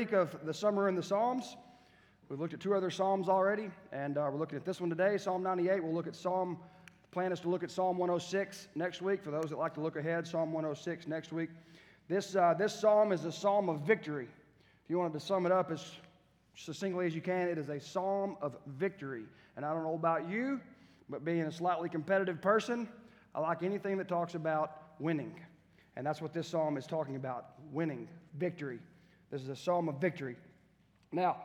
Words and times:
of 0.00 0.34
the 0.46 0.54
summer 0.54 0.88
in 0.88 0.94
the 0.94 1.02
Psalms. 1.02 1.58
We've 2.30 2.40
looked 2.40 2.54
at 2.54 2.60
two 2.60 2.74
other 2.74 2.90
Psalms 2.90 3.28
already, 3.28 3.70
and 3.92 4.16
uh, 4.16 4.30
we're 4.32 4.38
looking 4.38 4.56
at 4.56 4.64
this 4.64 4.80
one 4.80 4.88
today, 4.88 5.18
Psalm 5.18 5.42
98. 5.42 5.84
We'll 5.84 5.92
look 5.92 6.06
at 6.06 6.16
Psalm, 6.16 6.56
the 7.02 7.08
plan 7.10 7.32
is 7.32 7.40
to 7.40 7.50
look 7.50 7.62
at 7.62 7.70
Psalm 7.70 7.98
106 7.98 8.68
next 8.74 9.02
week. 9.02 9.22
For 9.22 9.30
those 9.30 9.50
that 9.50 9.58
like 9.58 9.74
to 9.74 9.82
look 9.82 9.96
ahead, 9.96 10.26
Psalm 10.26 10.52
106 10.54 11.06
next 11.06 11.32
week. 11.32 11.50
This, 12.08 12.34
uh, 12.34 12.54
this 12.58 12.74
psalm 12.74 13.12
is 13.12 13.26
a 13.26 13.32
psalm 13.32 13.68
of 13.68 13.82
victory. 13.82 14.28
If 14.84 14.88
you 14.88 14.98
wanted 14.98 15.12
to 15.12 15.20
sum 15.20 15.44
it 15.44 15.52
up 15.52 15.70
as 15.70 15.84
succinctly 16.54 17.06
as 17.06 17.14
you 17.14 17.20
can, 17.20 17.48
it 17.48 17.58
is 17.58 17.68
a 17.68 17.78
psalm 17.78 18.38
of 18.40 18.56
victory. 18.66 19.24
And 19.56 19.66
I 19.66 19.74
don't 19.74 19.82
know 19.82 19.94
about 19.94 20.30
you, 20.30 20.62
but 21.10 21.26
being 21.26 21.42
a 21.42 21.52
slightly 21.52 21.90
competitive 21.90 22.40
person, 22.40 22.88
I 23.34 23.40
like 23.40 23.62
anything 23.62 23.98
that 23.98 24.08
talks 24.08 24.34
about 24.34 24.94
winning. 24.98 25.38
And 25.96 26.06
that's 26.06 26.22
what 26.22 26.32
this 26.32 26.48
psalm 26.48 26.78
is 26.78 26.86
talking 26.86 27.16
about 27.16 27.50
winning, 27.70 28.08
victory. 28.38 28.78
This 29.30 29.42
is 29.42 29.48
a 29.48 29.56
psalm 29.56 29.88
of 29.88 30.00
victory. 30.00 30.36
Now, 31.12 31.36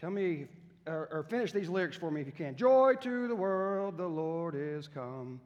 tell 0.00 0.10
me, 0.10 0.46
or, 0.86 1.08
or, 1.10 1.26
finish 1.28 1.52
these 1.52 1.68
lyrics 1.68 1.96
for 1.96 2.10
me 2.10 2.20
if 2.20 2.26
you 2.26 2.32
can. 2.32 2.56
Joy 2.56 2.94
to 3.00 3.28
the 3.28 3.34
world, 3.34 3.96
the 3.96 4.06
Lord 4.06 4.54
is 4.56 4.88
come. 4.88 5.40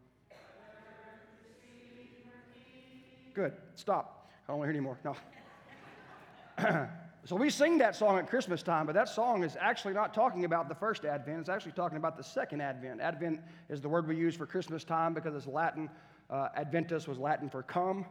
Good. 3.35 3.53
Stop. 3.75 4.31
I 4.49 4.53
don't 4.53 4.59
want 4.59 4.69
to 4.69 4.73
hear 4.73 4.81
anymore. 4.81 4.99
No. 5.05 5.17
so 7.25 7.37
we 7.37 7.49
sing 7.49 7.79
that 7.79 7.95
song 7.95 8.19
at 8.19 8.29
Christmas 8.29 8.63
time, 8.63 8.87
but 8.87 8.95
that 8.95 9.09
song 9.09 9.45
is 9.45 9.57
actually 9.61 9.95
not 9.95 10.13
talking 10.13 10.45
about 10.45 10.69
the 10.69 10.75
first 10.75 11.05
Advent. 11.05 11.41
It's 11.41 11.49
actually 11.49 11.73
talking 11.73 11.97
about 11.97 12.17
the 12.17 12.25
second 12.25 12.61
Advent. 12.61 13.01
Advent 13.01 13.41
is 13.69 13.81
the 13.81 13.89
word 13.89 14.09
we 14.09 14.17
use 14.17 14.35
for 14.35 14.47
Christmas 14.47 14.85
time 14.85 15.15
because 15.15 15.35
it's 15.35 15.47
Latin. 15.47 15.89
Uh, 16.29 16.49
Adventus 16.57 17.07
was 17.07 17.19
Latin 17.19 17.49
for 17.49 17.63
come. 17.63 18.05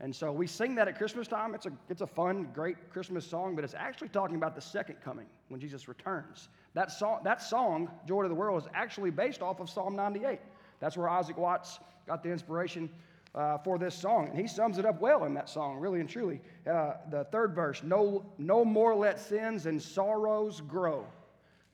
And 0.00 0.14
so 0.14 0.32
we 0.32 0.46
sing 0.46 0.74
that 0.74 0.88
at 0.88 0.98
Christmas 0.98 1.28
time. 1.28 1.54
It's 1.54 1.66
a, 1.66 1.72
it's 1.88 2.00
a 2.00 2.06
fun, 2.06 2.48
great 2.52 2.90
Christmas 2.90 3.26
song, 3.26 3.54
but 3.54 3.64
it's 3.64 3.74
actually 3.74 4.08
talking 4.08 4.36
about 4.36 4.54
the 4.54 4.60
second 4.60 4.96
coming 5.02 5.26
when 5.48 5.60
Jesus 5.60 5.88
returns. 5.88 6.48
That 6.74 6.90
song, 6.90 7.20
that 7.24 7.40
song, 7.40 7.88
Joy 8.06 8.22
to 8.22 8.28
the 8.28 8.34
World, 8.34 8.62
is 8.62 8.68
actually 8.74 9.10
based 9.10 9.40
off 9.40 9.60
of 9.60 9.70
Psalm 9.70 9.94
98. 9.94 10.40
That's 10.80 10.96
where 10.96 11.08
Isaac 11.08 11.38
Watts 11.38 11.78
got 12.06 12.22
the 12.22 12.30
inspiration 12.30 12.90
uh, 13.34 13.58
for 13.58 13.78
this 13.78 13.94
song. 13.94 14.28
And 14.28 14.38
he 14.38 14.46
sums 14.46 14.78
it 14.78 14.84
up 14.84 15.00
well 15.00 15.24
in 15.24 15.34
that 15.34 15.48
song, 15.48 15.78
really 15.78 16.00
and 16.00 16.08
truly. 16.08 16.40
Uh, 16.66 16.94
the 17.10 17.24
third 17.30 17.54
verse 17.54 17.82
no, 17.82 18.24
no 18.38 18.64
more 18.64 18.94
let 18.94 19.20
sins 19.20 19.66
and 19.66 19.80
sorrows 19.80 20.60
grow. 20.60 21.06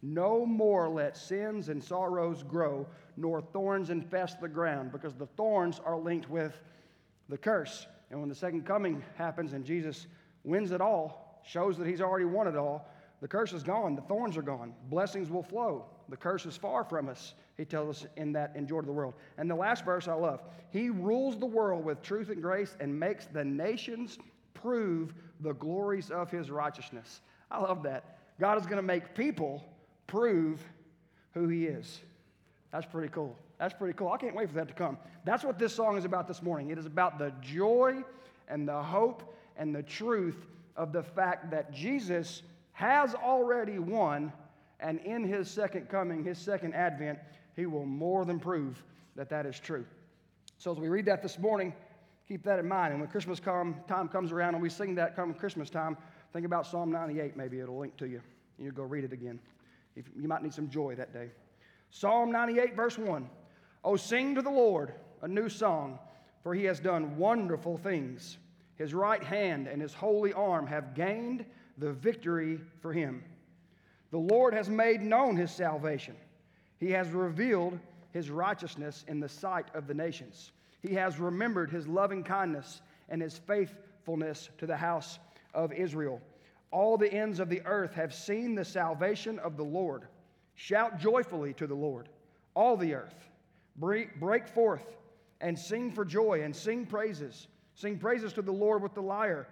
No 0.03 0.47
more 0.47 0.89
let 0.89 1.17
sins 1.17 1.69
and 1.69 1.83
sorrows 1.83 2.43
grow, 2.43 2.87
nor 3.17 3.43
thorns 3.43 3.91
infest 3.91 4.41
the 4.41 4.49
ground, 4.49 4.93
because 4.93 5.15
the 5.15 5.27
thorns 5.27 5.81
are 5.85 5.99
linked 5.99 6.31
with 6.31 6.59
the 7.29 7.37
curse. 7.37 7.87
And 8.11 8.21
when 8.21 8.29
the 8.29 8.35
second 8.35 8.67
coming 8.67 9.03
happens 9.17 9.53
and 9.53 9.65
Jesus 9.65 10.07
wins 10.45 10.73
it 10.73 10.81
all, 10.81 11.41
shows 11.45 11.79
that 11.79 11.87
he's 11.87 12.01
already 12.01 12.25
won 12.25 12.49
it 12.49 12.57
all, 12.57 12.89
the 13.21 13.29
curse 13.29 13.53
is 13.53 13.63
gone, 13.63 13.95
the 13.95 14.03
thorns 14.03 14.37
are 14.37 14.43
gone, 14.43 14.73
blessings 14.89 15.31
will 15.31 15.43
flow. 15.43 15.85
The 16.09 16.17
curse 16.17 16.47
is 16.47 16.57
far 16.57 16.85
from 16.85 17.09
us, 17.09 17.35
he 17.57 17.65
tells 17.65 18.03
us 18.03 18.09
in 18.17 18.33
that 18.33 18.53
in 18.57 18.67
Joy 18.67 18.81
to 18.81 18.87
the 18.87 18.93
World. 18.93 19.15
And 19.37 19.49
the 19.49 19.55
last 19.55 19.85
verse 19.85 20.09
I 20.09 20.15
love 20.15 20.43
He 20.71 20.91
rules 20.91 21.39
the 21.39 21.47
world 21.47 21.85
with 21.85 22.03
truth 22.03 22.31
and 22.31 22.43
grace 22.43 22.77
and 22.81 22.99
makes 22.99 23.27
the 23.27 23.45
nations 23.45 24.19
prove 24.55 25.15
the 25.41 25.53
glories 25.55 26.11
of 26.11 26.31
his 26.31 26.51
righteousness. 26.51 27.21
I 27.51 27.61
love 27.61 27.83
that. 27.85 28.19
God 28.39 28.59
is 28.59 28.65
going 28.65 28.79
to 28.79 28.83
make 28.83 29.15
people 29.15 29.65
prove 30.07 30.65
who 31.35 31.49
he 31.49 31.67
is. 31.67 32.01
That's 32.73 32.87
pretty 32.87 33.09
cool. 33.09 33.37
That's 33.59 33.75
pretty 33.75 33.95
cool. 33.95 34.09
I 34.09 34.17
can't 34.17 34.35
wait 34.35 34.49
for 34.49 34.55
that 34.55 34.69
to 34.69 34.75
come. 34.75 34.97
That's 35.25 35.45
what 35.45 35.59
this 35.59 35.75
song 35.75 35.99
is 35.99 36.05
about 36.05 36.27
this 36.29 36.43
morning. 36.43 36.71
It 36.71 36.79
is 36.79 36.87
about 36.87 37.19
the 37.19 37.33
joy 37.41 38.03
and 38.49 38.67
the 38.67 38.83
hope 38.83 39.37
and 39.57 39.75
the 39.75 39.83
truth 39.83 40.47
of 40.77 40.93
the 40.93 41.03
fact 41.03 41.51
that 41.51 41.73
Jesus 41.73 42.43
has 42.73 43.15
already 43.15 43.79
won, 43.79 44.33
and 44.81 45.01
in 45.01 45.25
his 45.25 45.51
second 45.51 45.89
coming, 45.91 46.25
his 46.25 46.39
second 46.39 46.75
advent, 46.75 47.19
he 47.55 47.67
will 47.67 47.85
more 47.85 48.25
than 48.25 48.41
prove 48.41 48.83
that 49.17 49.29
that 49.29 49.45
is 49.45 49.61
true. 49.61 49.85
So 50.57 50.73
as 50.73 50.79
we 50.79 50.89
read 50.89 51.05
that 51.07 51.23
this 51.23 51.39
morning, 51.39 51.75
keep 52.27 52.43
that 52.45 52.59
in 52.59 52.67
mind. 52.67 52.93
And 52.93 53.01
when 53.01 53.11
Christmas 53.11 53.41
come, 53.41 53.77
time 53.89 54.09
comes 54.09 54.33
around 54.33 54.55
and 54.55 54.63
we 54.63 54.71
sing 54.71 54.95
that 54.95 55.17
come 55.17 55.35
Christmas 55.35 55.69
time, 55.69 55.97
think 56.33 56.47
about 56.47 56.67
Psalm 56.67 56.91
98. 56.91 57.37
Maybe 57.37 57.61
it'll 57.61 57.79
link 57.79 57.97
to 57.99 58.07
you. 58.07 58.23
And 58.57 58.67
you 58.67 58.73
go 58.73 58.85
read 58.85 59.05
it 59.05 59.13
again. 59.13 59.39
If, 59.97 60.07
you 60.17 60.29
might 60.29 60.43
need 60.43 60.55
some 60.55 60.71
joy 60.71 60.95
that 60.95 61.13
day. 61.13 61.31
Psalm 61.91 62.31
98, 62.31 62.75
verse 62.75 62.97
1. 62.97 63.29
Oh, 63.85 63.97
sing 63.97 64.35
to 64.35 64.43
the 64.43 64.51
Lord 64.51 64.95
a 65.23 65.29
new 65.29 65.49
song, 65.49 65.99
for 66.43 66.55
he 66.55 66.65
has 66.65 66.81
done 66.81 67.17
wonderful 67.17 67.77
things. 67.77 68.39
His 68.77 68.95
right 68.95 69.23
hand 69.23 69.67
and 69.67 69.83
his 69.83 69.93
holy 69.93 70.33
arm 70.33 70.67
have 70.67 70.95
gained 70.95 71.45
the 71.79 71.93
victory 71.93 72.61
for 72.81 72.93
him. 72.93 73.23
The 74.11 74.19
Lord 74.19 74.55
has 74.55 74.69
made 74.69 75.03
known 75.03 75.37
his 75.37 75.51
salvation. 75.51 76.17
He 76.79 76.91
has 76.93 77.09
revealed 77.11 77.79
his 78.13 78.31
righteousness 78.31 79.05
in 79.07 79.21
the 79.21 79.29
sight 79.29 79.67
of 79.75 79.87
the 79.87 79.95
nations. 79.95 80.53
He 80.81 80.95
has 80.95 81.19
remembered 81.19 81.71
his 81.71 81.87
loving 81.87 82.25
kindness 82.25 82.81
and 83.09 83.21
his 83.21 83.39
faithfulness 83.39 84.49
to 84.59 84.67
the 84.67 84.77
house 84.77 85.19
of 85.55 85.73
Israel. 85.73 86.21
All 86.71 86.97
the 86.97 87.13
ends 87.13 87.41
of 87.41 87.49
the 87.49 87.63
earth 87.67 87.95
have 87.95 88.15
seen 88.15 88.55
the 88.55 88.65
salvation 88.65 89.39
of 89.41 89.57
the 89.57 89.65
Lord. 89.65 90.07
Shout 90.63 90.99
joyfully 90.99 91.55
to 91.55 91.67
the 91.67 91.75
Lord, 91.75 92.11
all 92.55 92.77
the 92.77 92.93
earth. 92.93 93.31
Break 93.77 94.47
forth 94.47 94.85
and 95.41 95.59
sing 95.59 95.91
for 95.91 96.05
joy 96.05 96.43
and 96.43 96.55
sing 96.55 96.85
praises. 96.85 97.49
Sing 97.73 97.99
praises 97.99 98.35
to 98.35 98.43
the 98.43 98.53
Lord 98.53 98.83
with 98.83 98.93
the 98.93 99.01
lyre, 99.01 99.49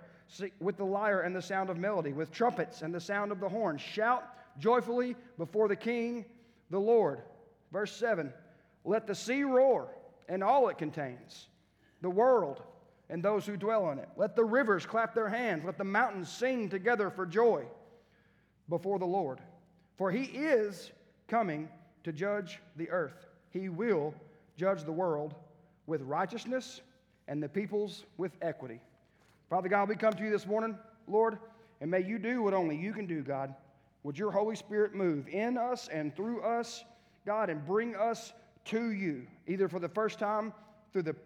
with 0.60 0.76
the 0.76 0.84
lyre 0.84 1.22
and 1.22 1.34
the 1.34 1.40
sound 1.40 1.70
of 1.70 1.78
melody, 1.78 2.12
with 2.12 2.30
trumpets 2.30 2.82
and 2.82 2.94
the 2.94 3.00
sound 3.00 3.32
of 3.32 3.40
the 3.40 3.48
horn. 3.48 3.78
Shout 3.78 4.22
joyfully 4.58 5.16
before 5.38 5.66
the 5.66 5.76
King, 5.76 6.26
the 6.68 6.78
Lord. 6.78 7.22
Verse 7.72 7.96
7 7.96 8.30
Let 8.84 9.06
the 9.06 9.14
sea 9.14 9.44
roar 9.44 9.88
and 10.28 10.44
all 10.44 10.68
it 10.68 10.76
contains, 10.76 11.48
the 12.02 12.10
world 12.10 12.62
and 13.08 13.22
those 13.22 13.46
who 13.46 13.56
dwell 13.56 13.86
on 13.86 13.98
it. 13.98 14.10
Let 14.18 14.36
the 14.36 14.44
rivers 14.44 14.84
clap 14.84 15.14
their 15.14 15.30
hands. 15.30 15.64
Let 15.64 15.78
the 15.78 15.84
mountains 15.84 16.28
sing 16.30 16.68
together 16.68 17.08
for 17.08 17.24
joy 17.24 17.64
before 18.68 18.98
the 18.98 19.06
Lord. 19.06 19.40
For 19.96 20.10
he 20.10 20.24
is 20.24 20.92
coming 21.28 21.68
to 22.04 22.12
judge 22.12 22.60
the 22.76 22.90
earth 22.90 23.28
he 23.50 23.68
will 23.68 24.14
judge 24.56 24.84
the 24.84 24.92
world 24.92 25.34
with 25.86 26.02
righteousness 26.02 26.80
and 27.28 27.42
the 27.42 27.48
peoples 27.48 28.04
with 28.16 28.32
equity. 28.42 28.80
Father 29.48 29.68
God, 29.68 29.88
we 29.88 29.96
come 29.96 30.12
to 30.12 30.24
you 30.24 30.30
this 30.30 30.46
morning, 30.46 30.76
Lord, 31.06 31.38
and 31.80 31.90
may 31.90 32.02
you 32.02 32.18
do 32.18 32.42
what 32.42 32.54
only 32.54 32.76
you 32.76 32.92
can 32.92 33.06
do, 33.06 33.22
God. 33.22 33.54
Would 34.02 34.18
your 34.18 34.30
Holy 34.30 34.56
Spirit 34.56 34.94
move 34.94 35.28
in 35.28 35.56
us 35.56 35.88
and 35.88 36.14
through 36.14 36.42
us, 36.42 36.84
God, 37.26 37.50
and 37.50 37.64
bring 37.66 37.96
us 37.96 38.32
to 38.66 38.90
you, 38.92 39.26
either 39.46 39.68
for 39.68 39.78
the 39.78 39.88
first 39.88 40.18
time 40.18 40.52
through 40.92 41.02
the 41.02 41.16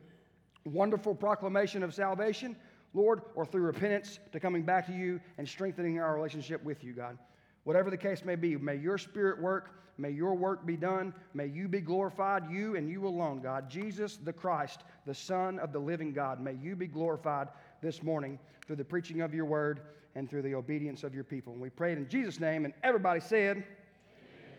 wonderful 0.64 1.14
proclamation 1.14 1.82
of 1.82 1.92
salvation, 1.92 2.56
Lord, 2.94 3.22
or 3.34 3.44
through 3.44 3.62
repentance 3.62 4.20
to 4.32 4.38
coming 4.38 4.62
back 4.62 4.86
to 4.86 4.92
you 4.92 5.20
and 5.38 5.48
strengthening 5.48 5.98
our 5.98 6.14
relationship 6.14 6.62
with 6.62 6.84
you, 6.84 6.92
God. 6.92 7.18
Whatever 7.64 7.90
the 7.90 7.96
case 7.96 8.24
may 8.24 8.34
be, 8.34 8.56
may 8.56 8.76
your 8.76 8.98
spirit 8.98 9.40
work. 9.40 9.70
May 9.98 10.10
your 10.10 10.34
work 10.34 10.66
be 10.66 10.76
done. 10.76 11.14
May 11.34 11.46
you 11.46 11.68
be 11.68 11.80
glorified, 11.80 12.50
you 12.50 12.76
and 12.76 12.88
you 12.88 13.06
alone, 13.06 13.40
God. 13.40 13.68
Jesus 13.68 14.16
the 14.16 14.32
Christ, 14.32 14.84
the 15.06 15.14
Son 15.14 15.58
of 15.58 15.72
the 15.72 15.78
living 15.78 16.12
God, 16.12 16.40
may 16.40 16.54
you 16.54 16.74
be 16.74 16.86
glorified 16.86 17.48
this 17.82 18.02
morning 18.02 18.38
through 18.66 18.76
the 18.76 18.84
preaching 18.84 19.20
of 19.20 19.34
your 19.34 19.44
word 19.44 19.82
and 20.14 20.28
through 20.28 20.42
the 20.42 20.54
obedience 20.54 21.04
of 21.04 21.14
your 21.14 21.24
people. 21.24 21.52
And 21.52 21.62
we 21.62 21.70
prayed 21.70 21.98
in 21.98 22.08
Jesus' 22.08 22.40
name, 22.40 22.64
and 22.64 22.74
everybody 22.82 23.20
said, 23.20 23.64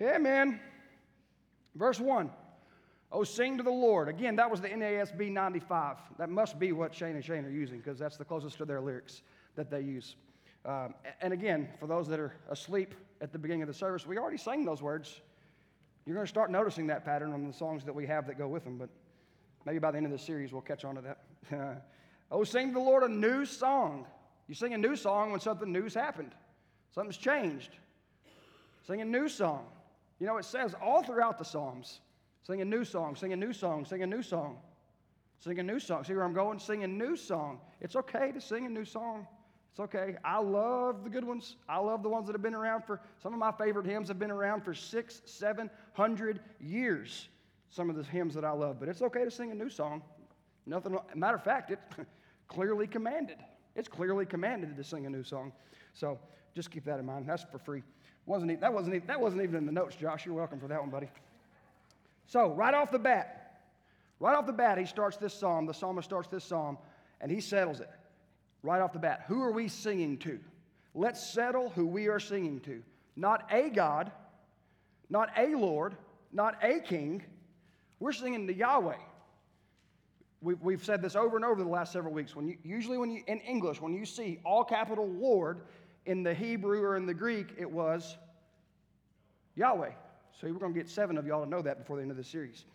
Amen. 0.01 0.15
Amen. 0.15 0.59
Verse 1.75 1.99
1. 1.99 2.29
Oh, 3.11 3.23
sing 3.23 3.57
to 3.57 3.63
the 3.63 3.69
Lord. 3.69 4.09
Again, 4.09 4.35
that 4.37 4.49
was 4.49 4.59
the 4.59 4.69
NASB 4.69 5.31
95. 5.31 5.97
That 6.17 6.29
must 6.29 6.57
be 6.57 6.71
what 6.71 6.95
Shane 6.95 7.15
and 7.15 7.23
Shane 7.23 7.45
are 7.45 7.51
using 7.51 7.77
because 7.77 7.99
that's 7.99 8.17
the 8.17 8.25
closest 8.25 8.57
to 8.57 8.65
their 8.65 8.81
lyrics 8.81 9.21
that 9.55 9.69
they 9.69 9.81
use. 9.81 10.15
Um, 10.65 10.93
and 11.21 11.33
again, 11.33 11.67
for 11.79 11.87
those 11.87 12.07
that 12.07 12.19
are 12.19 12.33
asleep 12.49 12.95
at 13.21 13.31
the 13.31 13.39
beginning 13.39 13.63
of 13.63 13.67
the 13.67 13.73
service, 13.73 14.07
we 14.07 14.17
already 14.17 14.37
sang 14.37 14.63
those 14.63 14.81
words. 14.81 15.21
You're 16.05 16.15
going 16.15 16.25
to 16.25 16.29
start 16.29 16.51
noticing 16.51 16.87
that 16.87 17.03
pattern 17.03 17.33
on 17.33 17.45
the 17.45 17.53
songs 17.53 17.83
that 17.85 17.93
we 17.93 18.05
have 18.07 18.27
that 18.27 18.37
go 18.37 18.47
with 18.47 18.63
them, 18.63 18.77
but 18.77 18.89
maybe 19.65 19.79
by 19.79 19.91
the 19.91 19.97
end 19.97 20.05
of 20.05 20.11
the 20.11 20.17
series 20.17 20.51
we'll 20.51 20.61
catch 20.61 20.85
on 20.85 20.95
to 20.95 21.01
that. 21.01 21.85
oh, 22.31 22.43
sing 22.43 22.69
to 22.69 22.73
the 22.73 22.79
Lord 22.79 23.03
a 23.03 23.09
new 23.09 23.45
song. 23.45 24.05
You 24.47 24.55
sing 24.55 24.73
a 24.73 24.77
new 24.77 24.95
song 24.95 25.31
when 25.31 25.39
something 25.39 25.71
new's 25.71 25.93
happened, 25.93 26.31
something's 26.93 27.17
changed. 27.17 27.77
Sing 28.85 29.01
a 29.01 29.05
new 29.05 29.29
song. 29.29 29.65
You 30.19 30.27
know, 30.27 30.37
it 30.37 30.45
says 30.45 30.75
all 30.81 31.03
throughout 31.03 31.37
the 31.37 31.45
Psalms 31.45 32.01
sing 32.43 32.61
a 32.61 32.65
new 32.65 32.83
song, 32.83 33.15
sing 33.15 33.31
a 33.31 33.35
new 33.35 33.53
song, 33.53 33.85
sing 33.85 34.03
a 34.03 34.07
new 34.07 34.21
song, 34.21 34.57
sing 35.39 35.59
a 35.59 35.63
new 35.63 35.79
song. 35.79 36.03
See 36.03 36.13
where 36.13 36.23
I'm 36.23 36.33
going? 36.33 36.59
Sing 36.59 36.83
a 36.83 36.87
new 36.87 37.15
song. 37.15 37.59
It's 37.79 37.95
okay 37.95 38.31
to 38.33 38.41
sing 38.41 38.65
a 38.65 38.69
new 38.69 38.83
song. 38.83 39.25
It's 39.73 39.79
okay. 39.79 40.17
I 40.23 40.37
love 40.37 41.03
the 41.03 41.09
good 41.09 41.23
ones. 41.23 41.55
I 41.67 41.79
love 41.79 42.03
the 42.03 42.09
ones 42.09 42.27
that 42.27 42.33
have 42.33 42.43
been 42.43 42.53
around 42.53 42.83
for, 42.85 43.01
some 43.23 43.33
of 43.33 43.39
my 43.39 43.51
favorite 43.51 43.87
hymns 43.87 44.07
have 44.07 44.19
been 44.19 44.29
around 44.29 44.61
for 44.63 44.75
six, 44.75 45.23
seven 45.25 45.67
hundred 45.93 46.41
years. 46.59 47.27
Some 47.71 47.89
of 47.89 47.95
the 47.95 48.03
hymns 48.03 48.35
that 48.35 48.45
I 48.45 48.51
love, 48.51 48.79
but 48.79 48.87
it's 48.87 49.01
okay 49.01 49.25
to 49.25 49.31
sing 49.31 49.49
a 49.49 49.55
new 49.55 49.71
song. 49.71 50.03
Nothing, 50.67 50.95
matter 51.15 51.37
of 51.37 51.43
fact, 51.43 51.71
it 51.71 51.79
clearly 52.47 52.85
commanded. 52.85 53.37
It's 53.75 53.87
clearly 53.87 54.27
commanded 54.27 54.77
to 54.77 54.83
sing 54.83 55.07
a 55.07 55.09
new 55.09 55.23
song. 55.23 55.51
So 55.95 56.19
just 56.53 56.69
keep 56.69 56.85
that 56.85 56.99
in 56.99 57.05
mind. 57.07 57.27
That's 57.27 57.41
for 57.41 57.57
free. 57.57 57.81
Wasn't 58.27 58.51
e- 58.51 58.57
that, 58.57 58.71
wasn't 58.71 58.97
e- 58.97 59.01
that 59.07 59.19
wasn't 59.19 59.41
even 59.41 59.55
in 59.55 59.65
the 59.65 59.71
notes, 59.71 59.95
Josh. 59.95 60.23
You're 60.23 60.35
welcome 60.35 60.59
for 60.59 60.67
that 60.67 60.81
one, 60.81 60.91
buddy. 60.91 61.09
So, 62.27 62.51
right 62.51 62.75
off 62.75 62.91
the 62.91 62.99
bat, 62.99 63.61
right 64.19 64.35
off 64.35 64.45
the 64.45 64.53
bat, 64.53 64.77
he 64.77 64.85
starts 64.85 65.17
this 65.17 65.33
psalm. 65.33 65.65
The 65.65 65.73
psalmist 65.73 66.07
starts 66.07 66.27
this 66.27 66.43
psalm, 66.43 66.77
and 67.21 67.31
he 67.31 67.41
settles 67.41 67.79
it 67.79 67.89
right 68.63 68.81
off 68.81 68.93
the 68.93 68.99
bat. 68.99 69.25
Who 69.27 69.43
are 69.43 69.51
we 69.51 69.67
singing 69.67 70.17
to? 70.19 70.39
Let's 70.95 71.33
settle 71.33 71.69
who 71.69 71.85
we 71.85 72.07
are 72.07 72.19
singing 72.19 72.61
to. 72.61 72.81
Not 73.15 73.47
a 73.51 73.69
God, 73.69 74.11
not 75.09 75.29
a 75.37 75.55
Lord, 75.55 75.95
not 76.31 76.57
a 76.63 76.79
king. 76.79 77.23
We're 77.99 78.13
singing 78.13 78.47
to 78.47 78.53
Yahweh. 78.53 78.97
We've, 80.41 80.83
said 80.83 81.01
this 81.01 81.15
over 81.15 81.37
and 81.37 81.45
over 81.45 81.63
the 81.63 81.69
last 81.69 81.93
several 81.93 82.13
weeks. 82.13 82.35
When 82.35 82.47
you, 82.47 82.57
usually, 82.65 82.97
when 82.97 83.09
you 83.09 83.23
in 83.27 83.39
English, 83.39 83.79
when 83.79 83.93
you 83.93 84.05
see 84.05 84.39
all 84.43 84.65
capital 84.65 85.07
Lord 85.07 85.61
in 86.05 86.21
the 86.21 86.33
Hebrew 86.33 86.81
or 86.81 86.97
in 86.97 87.05
the 87.05 87.13
Greek, 87.13 87.53
it 87.57 87.69
was 87.69 88.17
Yahweh. 89.55 89.91
So 90.33 90.47
we're 90.47 90.59
going 90.59 90.73
to 90.73 90.79
get 90.79 90.89
seven 90.89 91.17
of 91.17 91.25
y'all 91.25 91.45
to 91.45 91.49
know 91.49 91.61
that 91.61 91.79
before 91.79 91.95
the 91.95 92.01
end 92.01 92.11
of 92.11 92.17
the 92.17 92.25
series. 92.25 92.65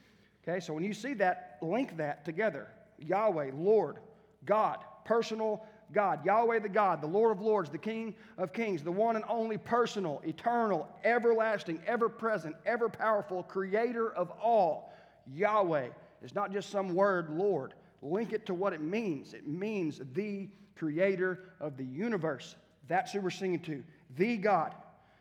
Okay, 0.43 0.61
so 0.61 0.73
when 0.73 0.83
you 0.83 0.95
see 0.95 1.13
that, 1.15 1.59
link 1.61 1.99
that 1.99 2.25
together 2.25 2.69
Yahweh, 2.99 3.51
Lord, 3.55 3.99
God, 4.47 4.79
personal 5.05 5.67
God, 5.93 6.25
Yahweh 6.25 6.59
the 6.59 6.69
God, 6.69 7.01
the 7.01 7.07
Lord 7.07 7.33
of 7.33 7.41
Lords, 7.41 7.71
the 7.71 7.79
King 7.79 8.15
of 8.37 8.53
Kings, 8.53 8.83
the 8.83 8.93
one 8.93 9.17
and 9.17 9.25
only 9.29 9.57
personal, 9.57 10.21
eternal, 10.25 10.89
everlasting, 11.05 11.81
ever 11.87 12.09
present, 12.09 12.55
ever 12.67 12.89
powerful, 12.89 13.43
creator 13.43 14.13
of 14.13 14.31
all. 14.43 14.93
Yahweh 15.33 15.89
is 16.23 16.35
not 16.35 16.53
just 16.53 16.71
some 16.71 16.95
word, 16.95 17.31
Lord. 17.31 17.75
Link 18.03 18.33
it 18.33 18.47
to 18.47 18.55
what 18.55 18.73
it 18.73 18.81
means. 18.81 19.35
It 19.35 19.47
means 19.47 20.01
the 20.15 20.49
creator 20.77 21.51
of 21.61 21.77
the 21.77 21.85
universe. 21.85 22.55
That's 22.87 23.13
who 23.13 23.21
we're 23.21 23.31
singing 23.31 23.61
to. 23.61 23.83
The 24.17 24.37
God. 24.37 24.75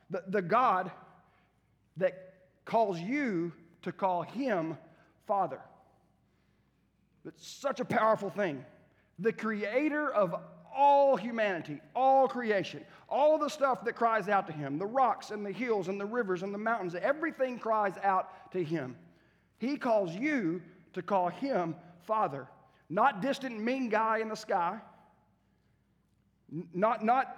The, 0.09 0.23
the 0.27 0.41
God 0.41 0.91
that 1.97 2.33
calls 2.65 2.99
you 2.99 3.51
to 3.81 3.91
call 3.91 4.21
him 4.21 4.77
Father. 5.25 5.59
It's 7.25 7.45
such 7.45 7.79
a 7.79 7.85
powerful 7.85 8.29
thing. 8.29 8.63
The 9.19 9.33
creator 9.33 10.09
of 10.13 10.35
all 10.77 11.17
humanity, 11.17 11.81
all 11.95 12.27
creation, 12.27 12.85
all 13.09 13.39
the 13.39 13.49
stuff 13.49 13.83
that 13.83 13.95
cries 13.95 14.29
out 14.29 14.45
to 14.45 14.53
him, 14.53 14.77
the 14.77 14.85
rocks 14.85 15.31
and 15.31 15.43
the 15.43 15.51
hills 15.51 15.87
and 15.87 15.99
the 15.99 16.05
rivers 16.05 16.43
and 16.43 16.53
the 16.53 16.57
mountains, 16.59 16.93
everything 16.95 17.57
cries 17.57 17.95
out 18.03 18.51
to 18.51 18.63
him. 18.63 18.95
He 19.57 19.75
calls 19.75 20.15
you 20.15 20.61
to 20.93 21.01
call 21.01 21.29
him 21.29 21.75
Father. 22.03 22.47
Not 22.89 23.21
distant, 23.21 23.59
mean 23.59 23.89
guy 23.89 24.19
in 24.19 24.29
the 24.29 24.35
sky, 24.35 24.79
not, 26.73 27.03
not 27.03 27.35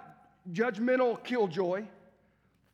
judgmental 0.52 1.22
killjoy, 1.24 1.84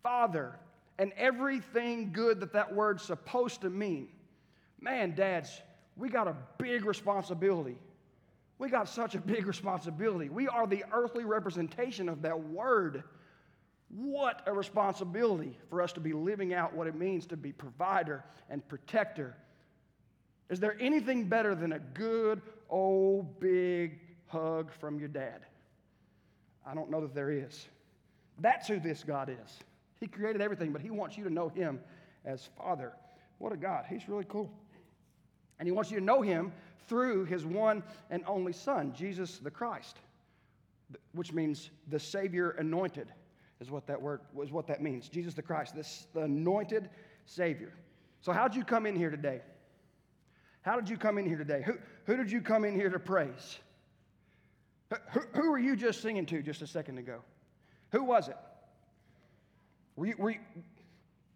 Father, 0.02 0.58
and 0.98 1.12
everything 1.16 2.12
good 2.12 2.40
that 2.40 2.52
that 2.52 2.74
word's 2.74 3.02
supposed 3.02 3.62
to 3.62 3.70
mean. 3.70 4.08
Man, 4.80 5.14
dads, 5.14 5.62
we 5.96 6.08
got 6.08 6.28
a 6.28 6.36
big 6.58 6.84
responsibility. 6.84 7.78
We 8.58 8.68
got 8.68 8.88
such 8.88 9.14
a 9.14 9.20
big 9.20 9.46
responsibility. 9.46 10.28
We 10.28 10.48
are 10.48 10.66
the 10.66 10.84
earthly 10.92 11.24
representation 11.24 12.08
of 12.08 12.22
that 12.22 12.40
word. 12.40 13.04
What 13.88 14.42
a 14.46 14.52
responsibility 14.52 15.58
for 15.68 15.82
us 15.82 15.92
to 15.92 16.00
be 16.00 16.12
living 16.12 16.54
out 16.54 16.74
what 16.74 16.86
it 16.86 16.94
means 16.94 17.26
to 17.26 17.36
be 17.36 17.52
provider 17.52 18.24
and 18.48 18.66
protector. 18.66 19.36
Is 20.48 20.58
there 20.58 20.76
anything 20.80 21.28
better 21.28 21.54
than 21.54 21.72
a 21.72 21.78
good 21.78 22.40
old 22.70 23.38
big 23.40 24.00
hug 24.26 24.72
from 24.72 24.98
your 24.98 25.08
dad? 25.08 25.42
I 26.66 26.74
don't 26.74 26.90
know 26.90 27.00
that 27.02 27.14
there 27.14 27.30
is. 27.30 27.68
That's 28.38 28.68
who 28.68 28.80
this 28.80 29.04
God 29.04 29.28
is. 29.28 29.58
He 30.00 30.06
created 30.06 30.42
everything, 30.42 30.72
but 30.72 30.82
He 30.82 30.90
wants 30.90 31.16
you 31.16 31.24
to 31.24 31.30
know 31.30 31.48
Him 31.48 31.80
as 32.24 32.48
Father. 32.58 32.92
What 33.38 33.52
a 33.52 33.56
God. 33.56 33.84
He's 33.88 34.08
really 34.08 34.26
cool. 34.28 34.50
And 35.58 35.66
He 35.66 35.72
wants 35.72 35.90
you 35.90 35.98
to 35.98 36.04
know 36.04 36.22
Him 36.22 36.52
through 36.88 37.24
His 37.24 37.44
one 37.44 37.82
and 38.10 38.22
only 38.26 38.52
Son, 38.52 38.92
Jesus 38.94 39.38
the 39.38 39.50
Christ, 39.50 39.98
which 41.12 41.32
means 41.32 41.70
the 41.88 42.00
Savior 42.00 42.50
anointed, 42.50 43.08
is 43.60 43.70
what 43.70 43.86
that 43.86 44.00
word 44.00 44.20
was 44.32 44.52
what 44.52 44.66
that 44.66 44.82
means. 44.82 45.08
Jesus 45.08 45.34
the 45.34 45.42
Christ, 45.42 45.74
this 45.74 46.06
the 46.14 46.22
anointed 46.22 46.88
Savior. 47.24 47.72
So, 48.20 48.32
how'd 48.32 48.54
you 48.54 48.64
come 48.64 48.86
in 48.86 48.96
here 48.96 49.10
today? 49.10 49.40
How 50.62 50.74
did 50.74 50.88
you 50.88 50.96
come 50.96 51.16
in 51.18 51.26
here 51.26 51.38
today? 51.38 51.62
Who, 51.64 51.74
who 52.06 52.16
did 52.16 52.30
you 52.30 52.40
come 52.40 52.64
in 52.64 52.74
here 52.74 52.90
to 52.90 52.98
praise? 52.98 53.58
Who, 55.12 55.20
who 55.32 55.50
were 55.50 55.58
you 55.58 55.76
just 55.76 56.02
singing 56.02 56.26
to 56.26 56.42
just 56.42 56.62
a 56.62 56.66
second 56.66 56.98
ago? 56.98 57.20
Who 57.92 58.04
was 58.04 58.28
it? 58.28 58.36
Were 59.94 60.06
you, 60.06 60.14
were 60.18 60.30
you, 60.30 60.40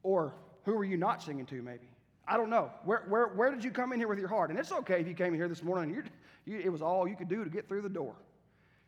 or 0.03 0.35
who 0.65 0.75
were 0.75 0.85
you 0.85 0.97
not 0.97 1.23
singing 1.23 1.47
to, 1.47 1.63
maybe? 1.63 1.90
I 2.31 2.37
don't 2.37 2.49
know. 2.49 2.71
Where, 2.85 3.05
where, 3.09 3.27
where 3.27 3.51
did 3.51 3.65
you 3.65 3.73
come 3.73 3.93
in 3.93 3.99
here 3.99 4.07
with 4.07 4.21
your 4.21 4.29
heart? 4.29 4.51
And 4.51 4.59
it's 4.59 4.71
okay 4.71 5.01
if 5.01 5.09
you 5.09 5.15
came 5.15 5.35
in 5.35 5.35
here 5.35 5.49
this 5.49 5.65
morning 5.65 5.97
and 5.97 6.05
you, 6.47 6.61
it 6.61 6.71
was 6.71 6.81
all 6.81 7.09
you 7.09 7.17
could 7.17 7.29
do 7.29 7.43
to 7.43 7.51
get 7.51 7.69
through 7.69 7.83
the 7.83 7.89
door. 7.89 8.15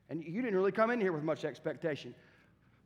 And 0.08 0.22
you 0.22 0.42
didn't 0.42 0.54
really 0.54 0.70
come 0.70 0.90
in 0.90 1.00
here 1.00 1.10
with 1.10 1.24
much 1.24 1.44
expectation. 1.44 2.14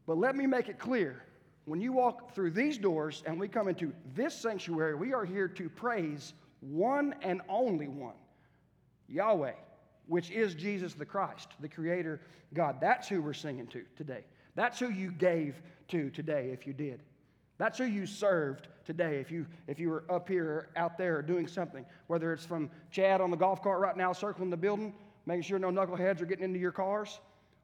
But 0.06 0.17
let 0.17 0.35
me 0.35 0.47
make 0.47 0.70
it 0.70 0.79
clear 0.79 1.23
when 1.67 1.79
you 1.79 1.93
walk 1.93 2.35
through 2.35 2.53
these 2.53 2.79
doors 2.79 3.23
and 3.26 3.38
we 3.38 3.49
come 3.49 3.69
into 3.69 3.93
this 4.14 4.35
sanctuary, 4.35 4.94
we 4.94 5.12
are 5.12 5.26
here 5.26 5.47
to 5.47 5.69
praise 5.69 6.32
one 6.61 7.14
and 7.20 7.43
only 7.50 7.88
one 7.88 8.14
Yahweh, 9.09 9.52
which 10.06 10.31
is 10.31 10.55
Jesus 10.55 10.94
the 10.94 11.05
Christ, 11.05 11.50
the 11.61 11.69
Creator 11.69 12.23
God. 12.55 12.76
That's 12.81 13.09
who 13.09 13.20
we're 13.20 13.35
singing 13.35 13.67
to 13.69 13.85
today. 13.94 14.25
That's 14.55 14.79
who 14.79 14.88
you 14.88 15.12
gave 15.12 15.61
to 15.88 16.09
today 16.09 16.49
if 16.50 16.67
you 16.67 16.73
did. 16.73 17.02
That's 17.58 17.79
who 17.79 17.85
you 17.85 18.06
served 18.06 18.69
today 18.85 19.19
if 19.19 19.31
you, 19.31 19.47
if 19.67 19.79
you 19.79 19.88
were 19.88 20.05
up 20.11 20.29
here 20.29 20.44
or 20.44 20.69
out 20.76 20.99
there 20.99 21.19
or 21.19 21.23
doing 21.23 21.47
something, 21.47 21.85
whether 22.06 22.32
it's 22.32 22.44
from 22.44 22.70
Chad 22.91 23.20
on 23.20 23.31
the 23.31 23.37
golf 23.37 23.62
cart 23.62 23.81
right 23.81 23.97
now 23.97 24.12
circling 24.12 24.50
the 24.50 24.56
building, 24.56 24.94
making 25.25 25.43
sure 25.43 25.58
no 25.58 25.70
knuckleheads 25.70 26.20
are 26.20 26.26
getting 26.26 26.44
into 26.44 26.58
your 26.58 26.73
cars, 26.73 27.20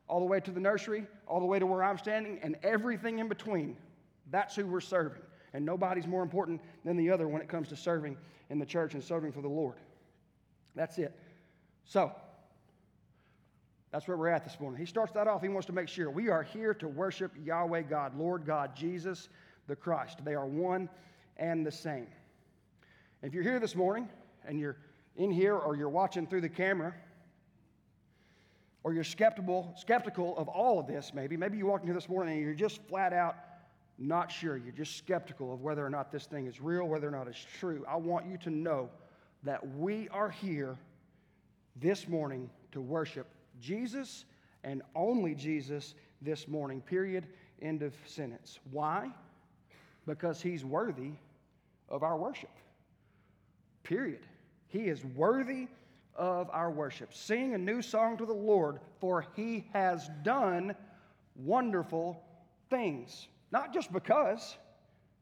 all 0.09 0.21
the 0.21 0.27
way 0.27 0.41
to 0.41 0.50
the 0.50 0.61
nursery, 0.61 1.06
all 1.27 1.41
the 1.41 1.47
way 1.47 1.59
to 1.59 1.67
where 1.67 1.85
I'm 1.85 1.99
standing, 1.99 2.39
and 2.43 2.56
everything 2.62 3.19
in 3.19 3.29
between. 3.29 3.77
That's 4.31 4.56
who 4.56 4.67
we're 4.67 4.81
serving. 4.81 5.23
And 5.53 5.65
nobody's 5.65 6.06
more 6.06 6.23
important 6.23 6.61
than 6.85 6.97
the 6.97 7.11
other 7.11 7.29
when 7.29 7.43
it 7.43 7.49
comes 7.49 7.69
to 7.69 7.77
serving 7.77 8.17
in 8.49 8.59
the 8.59 8.67
church 8.67 8.95
and 8.95 9.05
serving 9.05 9.33
for 9.33 9.43
the 9.43 9.49
Lord. 9.49 9.77
That's 10.75 10.97
it. 10.99 11.15
So, 11.85 12.12
that's 13.91 14.09
where 14.09 14.17
we're 14.17 14.29
at 14.29 14.43
this 14.43 14.59
morning. 14.59 14.81
He 14.81 14.87
starts 14.87 15.12
that 15.12 15.29
off. 15.29 15.43
He 15.43 15.50
wants 15.50 15.67
to 15.67 15.75
make 15.75 15.87
sure 15.87 16.11
we 16.11 16.31
are 16.31 16.43
here 16.43 16.73
to 16.73 16.88
worship 16.88 17.33
Yahweh 17.45 17.83
God, 17.83 18.17
Lord 18.17 18.47
God, 18.47 18.75
Jesus 18.75 19.28
the 19.69 19.76
Christ. 19.76 20.25
They 20.25 20.35
are 20.35 20.47
one 20.47 20.88
and 21.37 21.64
the 21.64 21.73
same. 21.73 22.07
If 23.23 23.35
you're 23.35 23.42
here 23.42 23.61
this 23.61 23.75
morning 23.76 24.09
and 24.47 24.59
you're 24.59 24.76
in 25.16 25.31
here 25.31 25.57
or 25.57 25.76
you're 25.76 25.88
watching 25.88 26.26
through 26.26 26.40
the 26.40 26.49
camera, 26.49 26.95
or 28.85 28.92
you're 28.92 29.04
skeptical, 29.04 29.73
skeptical 29.76 30.37
of 30.37 30.49
all 30.49 30.81
of 30.81 30.87
this, 30.87 31.12
maybe. 31.14 31.37
Maybe 31.37 31.57
you 31.57 31.66
walked 31.66 31.85
here 31.85 31.95
this 31.95 32.09
morning 32.09 32.35
and 32.35 32.45
you're 32.45 32.54
just 32.54 32.83
flat 32.88 33.12
out 33.12 33.37
not 33.99 34.31
sure. 34.33 34.57
You're 34.57 34.73
just 34.73 34.97
skeptical 34.97 35.52
of 35.52 35.61
whether 35.61 35.85
or 35.85 35.90
not 35.90 36.11
this 36.11 36.26
thing 36.26 36.47
is 36.47 36.61
real, 36.61 36.88
whether 36.88 37.07
or 37.07 37.12
not 37.12 37.28
it's 37.28 37.47
true. 37.59 37.85
I 37.88 37.97
want 37.97 38.26
you 38.26 38.37
to 38.38 38.50
know 38.50 38.90
that 39.45 39.66
we 39.76 40.09
are 40.09 40.31
here 40.31 40.76
this 41.76 42.09
morning 42.09 42.50
to 42.73 42.81
worship 42.81 43.28
Jesus 43.61 44.25
and 44.64 44.83
only 44.95 45.35
Jesus 45.35 45.95
this 46.21 46.49
morning, 46.49 46.81
period. 46.81 47.28
End 47.61 47.83
of 47.83 47.95
sentence. 48.07 48.59
Why? 48.71 49.11
Because 50.06 50.40
he's 50.40 50.64
worthy 50.64 51.12
of 51.88 52.02
our 52.02 52.16
worship. 52.16 52.50
Period. 53.82 54.26
He 54.68 54.88
is 54.88 55.04
worthy 55.04 55.68
of 56.14 56.49
our 56.50 56.71
worship. 56.71 57.14
Sing 57.14 57.54
a 57.54 57.59
new 57.59 57.82
song 57.82 58.16
to 58.16 58.26
the 58.26 58.32
Lord, 58.32 58.80
for 59.00 59.26
he 59.37 59.64
has 59.73 60.11
done 60.23 60.75
wonderful 61.37 62.23
things. 62.71 63.28
Not 63.50 63.73
just 63.73 63.92
because, 63.92 64.56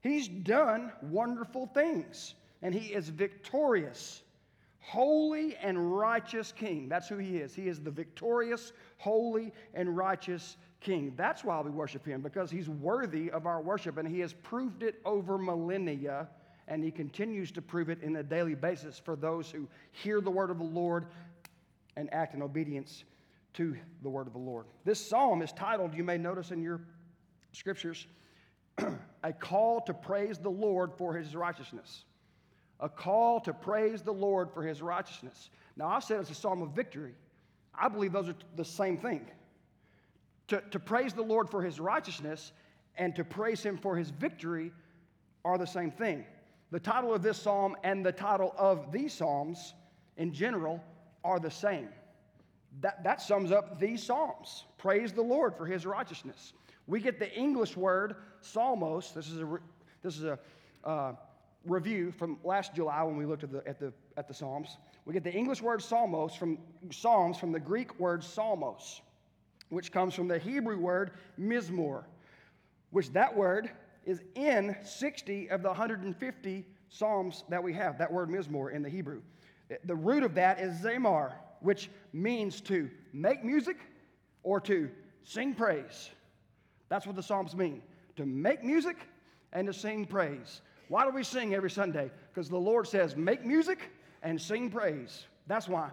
he's 0.02 0.28
done 0.28 0.92
wonderful 1.02 1.66
things, 1.66 2.34
and 2.62 2.74
he 2.74 2.92
is 2.92 3.08
victorious. 3.08 4.22
Holy 4.78 5.56
and 5.56 5.98
righteous 5.98 6.52
King. 6.52 6.88
That's 6.88 7.08
who 7.08 7.18
he 7.18 7.36
is. 7.36 7.54
He 7.54 7.68
is 7.68 7.80
the 7.80 7.90
victorious, 7.90 8.72
holy, 8.96 9.52
and 9.74 9.96
righteous 9.96 10.56
King. 10.80 11.12
That's 11.16 11.44
why 11.44 11.60
we 11.60 11.70
worship 11.70 12.04
him, 12.06 12.22
because 12.22 12.50
he's 12.50 12.68
worthy 12.68 13.30
of 13.30 13.46
our 13.46 13.60
worship, 13.60 13.98
and 13.98 14.08
he 14.08 14.20
has 14.20 14.32
proved 14.32 14.82
it 14.82 15.00
over 15.04 15.38
millennia 15.38 16.28
and 16.70 16.84
he 16.84 16.90
continues 16.92 17.50
to 17.50 17.60
prove 17.60 17.90
it 17.90 18.00
in 18.00 18.16
a 18.16 18.22
daily 18.22 18.54
basis 18.54 18.98
for 18.98 19.16
those 19.16 19.50
who 19.50 19.68
hear 19.90 20.20
the 20.20 20.30
word 20.30 20.50
of 20.50 20.58
the 20.58 20.64
Lord 20.64 21.06
and 21.96 22.08
act 22.14 22.32
in 22.34 22.42
obedience 22.42 23.02
to 23.54 23.76
the 24.02 24.08
word 24.08 24.28
of 24.28 24.32
the 24.32 24.38
Lord. 24.38 24.66
This 24.84 25.04
psalm 25.04 25.42
is 25.42 25.52
titled, 25.52 25.92
you 25.94 26.04
may 26.04 26.16
notice 26.16 26.52
in 26.52 26.62
your 26.62 26.80
scriptures, 27.52 28.06
a 29.24 29.32
call 29.32 29.80
to 29.82 29.92
praise 29.92 30.38
the 30.38 30.50
Lord 30.50 30.92
for 30.96 31.12
his 31.12 31.34
righteousness. 31.34 32.04
A 32.78 32.88
call 32.88 33.40
to 33.40 33.52
praise 33.52 34.02
the 34.02 34.12
Lord 34.12 34.48
for 34.54 34.62
his 34.62 34.80
righteousness. 34.80 35.50
Now, 35.76 35.88
I 35.88 35.98
said 35.98 36.20
it's 36.20 36.30
a 36.30 36.34
psalm 36.34 36.62
of 36.62 36.70
victory. 36.70 37.14
I 37.74 37.88
believe 37.88 38.12
those 38.12 38.28
are 38.28 38.36
the 38.56 38.64
same 38.64 38.96
thing. 38.96 39.26
To, 40.50 40.62
to 40.70 40.78
praise 40.78 41.12
the 41.12 41.22
Lord 41.22 41.48
for 41.48 41.62
his 41.62 41.80
righteousness 41.80 42.52
and 42.96 43.14
to 43.16 43.24
praise 43.24 43.62
him 43.62 43.78
for 43.78 43.96
his 43.96 44.10
victory 44.10 44.72
are 45.44 45.58
the 45.58 45.66
same 45.66 45.90
thing. 45.90 46.24
The 46.70 46.80
title 46.80 47.14
of 47.14 47.22
this 47.22 47.40
psalm 47.40 47.76
and 47.82 48.04
the 48.04 48.12
title 48.12 48.54
of 48.58 48.92
these 48.92 49.12
psalms 49.12 49.74
in 50.16 50.32
general 50.32 50.82
are 51.24 51.40
the 51.40 51.50
same. 51.50 51.88
That, 52.80 53.02
that 53.02 53.20
sums 53.20 53.50
up 53.50 53.80
these 53.80 54.02
psalms. 54.02 54.64
Praise 54.78 55.12
the 55.12 55.22
Lord 55.22 55.56
for 55.56 55.66
his 55.66 55.86
righteousness. 55.86 56.52
We 56.86 57.00
get 57.00 57.18
the 57.18 57.32
English 57.32 57.76
word 57.76 58.16
psalmos. 58.42 59.12
This 59.14 59.28
is 59.28 59.40
a, 59.40 59.58
this 60.02 60.16
is 60.16 60.24
a 60.24 60.38
uh, 60.84 61.12
review 61.64 62.10
from 62.10 62.38
last 62.44 62.74
July 62.74 63.02
when 63.02 63.16
we 63.16 63.26
looked 63.26 63.44
at 63.44 63.52
the, 63.52 63.66
at, 63.66 63.78
the, 63.78 63.92
at 64.16 64.28
the 64.28 64.34
Psalms. 64.34 64.78
We 65.04 65.12
get 65.12 65.24
the 65.24 65.32
English 65.32 65.62
word 65.62 65.80
psalmos 65.80 66.36
from 66.36 66.58
Psalms 66.90 67.38
from 67.38 67.52
the 67.52 67.60
Greek 67.60 67.98
word 67.98 68.22
psalmos, 68.22 69.00
which 69.70 69.90
comes 69.90 70.14
from 70.14 70.28
the 70.28 70.38
Hebrew 70.38 70.78
word 70.78 71.12
mizmor, 71.40 72.04
which 72.90 73.12
that 73.12 73.34
word 73.34 73.70
is 74.04 74.20
in 74.34 74.76
60 74.84 75.50
of 75.50 75.62
the 75.62 75.68
150 75.68 76.66
Psalms 76.88 77.44
that 77.48 77.62
we 77.62 77.72
have, 77.72 77.98
that 77.98 78.12
word 78.12 78.28
mizmor 78.28 78.72
in 78.72 78.82
the 78.82 78.88
Hebrew. 78.88 79.22
The 79.84 79.94
root 79.94 80.24
of 80.24 80.34
that 80.34 80.60
is 80.60 80.80
zamar, 80.82 81.32
which 81.60 81.88
means 82.12 82.60
to 82.62 82.90
make 83.12 83.44
music 83.44 83.76
or 84.42 84.60
to 84.62 84.90
sing 85.22 85.54
praise. 85.54 86.10
That's 86.88 87.06
what 87.06 87.14
the 87.14 87.22
Psalms 87.22 87.54
mean 87.54 87.82
to 88.16 88.26
make 88.26 88.64
music 88.64 88.96
and 89.52 89.66
to 89.68 89.72
sing 89.72 90.04
praise. 90.04 90.62
Why 90.88 91.04
do 91.04 91.10
we 91.10 91.22
sing 91.22 91.54
every 91.54 91.70
Sunday? 91.70 92.10
Because 92.32 92.48
the 92.48 92.58
Lord 92.58 92.88
says, 92.88 93.14
make 93.14 93.46
music 93.46 93.78
and 94.22 94.40
sing 94.40 94.68
praise. 94.68 95.26
That's 95.46 95.68
why. 95.68 95.90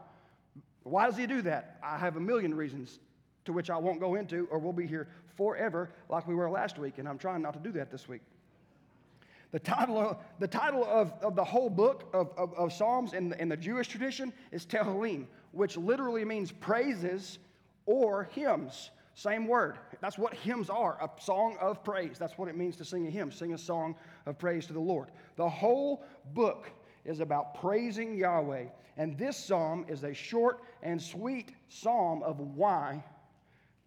Why 0.82 1.06
does 1.06 1.18
He 1.18 1.28
do 1.28 1.44
that? 1.44 1.78
I 1.84 1.98
have 2.00 2.18
a 2.18 2.20
million 2.20 2.56
reasons 2.56 3.00
to 3.48 3.54
which 3.54 3.70
I 3.70 3.78
won't 3.78 4.00
go 4.00 4.16
into, 4.16 4.48
or 4.52 4.60
we'll 4.60 4.74
be 4.74 4.86
here 4.86 5.08
forever 5.36 5.90
like 6.10 6.28
we 6.28 6.36
were 6.36 6.50
last 6.50 6.78
week, 6.78 7.00
and 7.00 7.08
I'm 7.08 7.18
trying 7.18 7.42
not 7.42 7.54
to 7.54 7.60
do 7.60 7.72
that 7.74 7.90
this 7.90 8.08
week. 8.08 8.22
The 9.52 9.60
title 9.60 9.98
of 9.98 10.18
the, 10.40 10.48
title 10.48 10.86
of, 10.86 11.14
of 11.22 11.36
the 11.36 11.44
whole 11.44 11.70
book 11.70 12.10
of, 12.14 12.32
of, 12.38 12.54
of 12.56 12.74
Psalms 12.74 13.14
in 13.14 13.30
the, 13.30 13.42
in 13.42 13.48
the 13.48 13.56
Jewish 13.56 13.88
tradition 13.88 14.34
is 14.52 14.66
Tehillim, 14.66 15.26
which 15.54 15.78
literally 15.78 16.26
means 16.26 16.52
praises 16.52 17.40
or 17.86 18.30
hymns. 18.34 18.92
Same 19.16 19.48
word. 19.48 19.78
That's 20.02 20.18
what 20.18 20.34
hymns 20.34 20.70
are 20.70 20.98
a 21.02 21.10
song 21.22 21.58
of 21.62 21.84
praise. 21.84 22.18
That's 22.20 22.38
what 22.38 22.50
it 22.50 22.58
means 22.58 22.76
to 22.76 22.86
sing 22.86 23.08
a 23.08 23.10
hymn, 23.10 23.32
sing 23.32 23.54
a 23.54 23.58
song 23.58 23.96
of 24.26 24.38
praise 24.38 24.68
to 24.68 24.74
the 24.74 24.80
Lord. 24.80 25.08
The 25.38 25.50
whole 25.50 26.04
book 26.34 26.70
is 27.06 27.22
about 27.22 27.60
praising 27.62 28.18
Yahweh. 28.18 28.66
And 28.98 29.18
this 29.18 29.38
psalm 29.38 29.86
is 29.88 30.04
a 30.04 30.14
short 30.14 30.60
and 30.84 31.02
sweet 31.02 31.54
psalm 31.70 32.22
of 32.24 32.40
why 32.40 33.04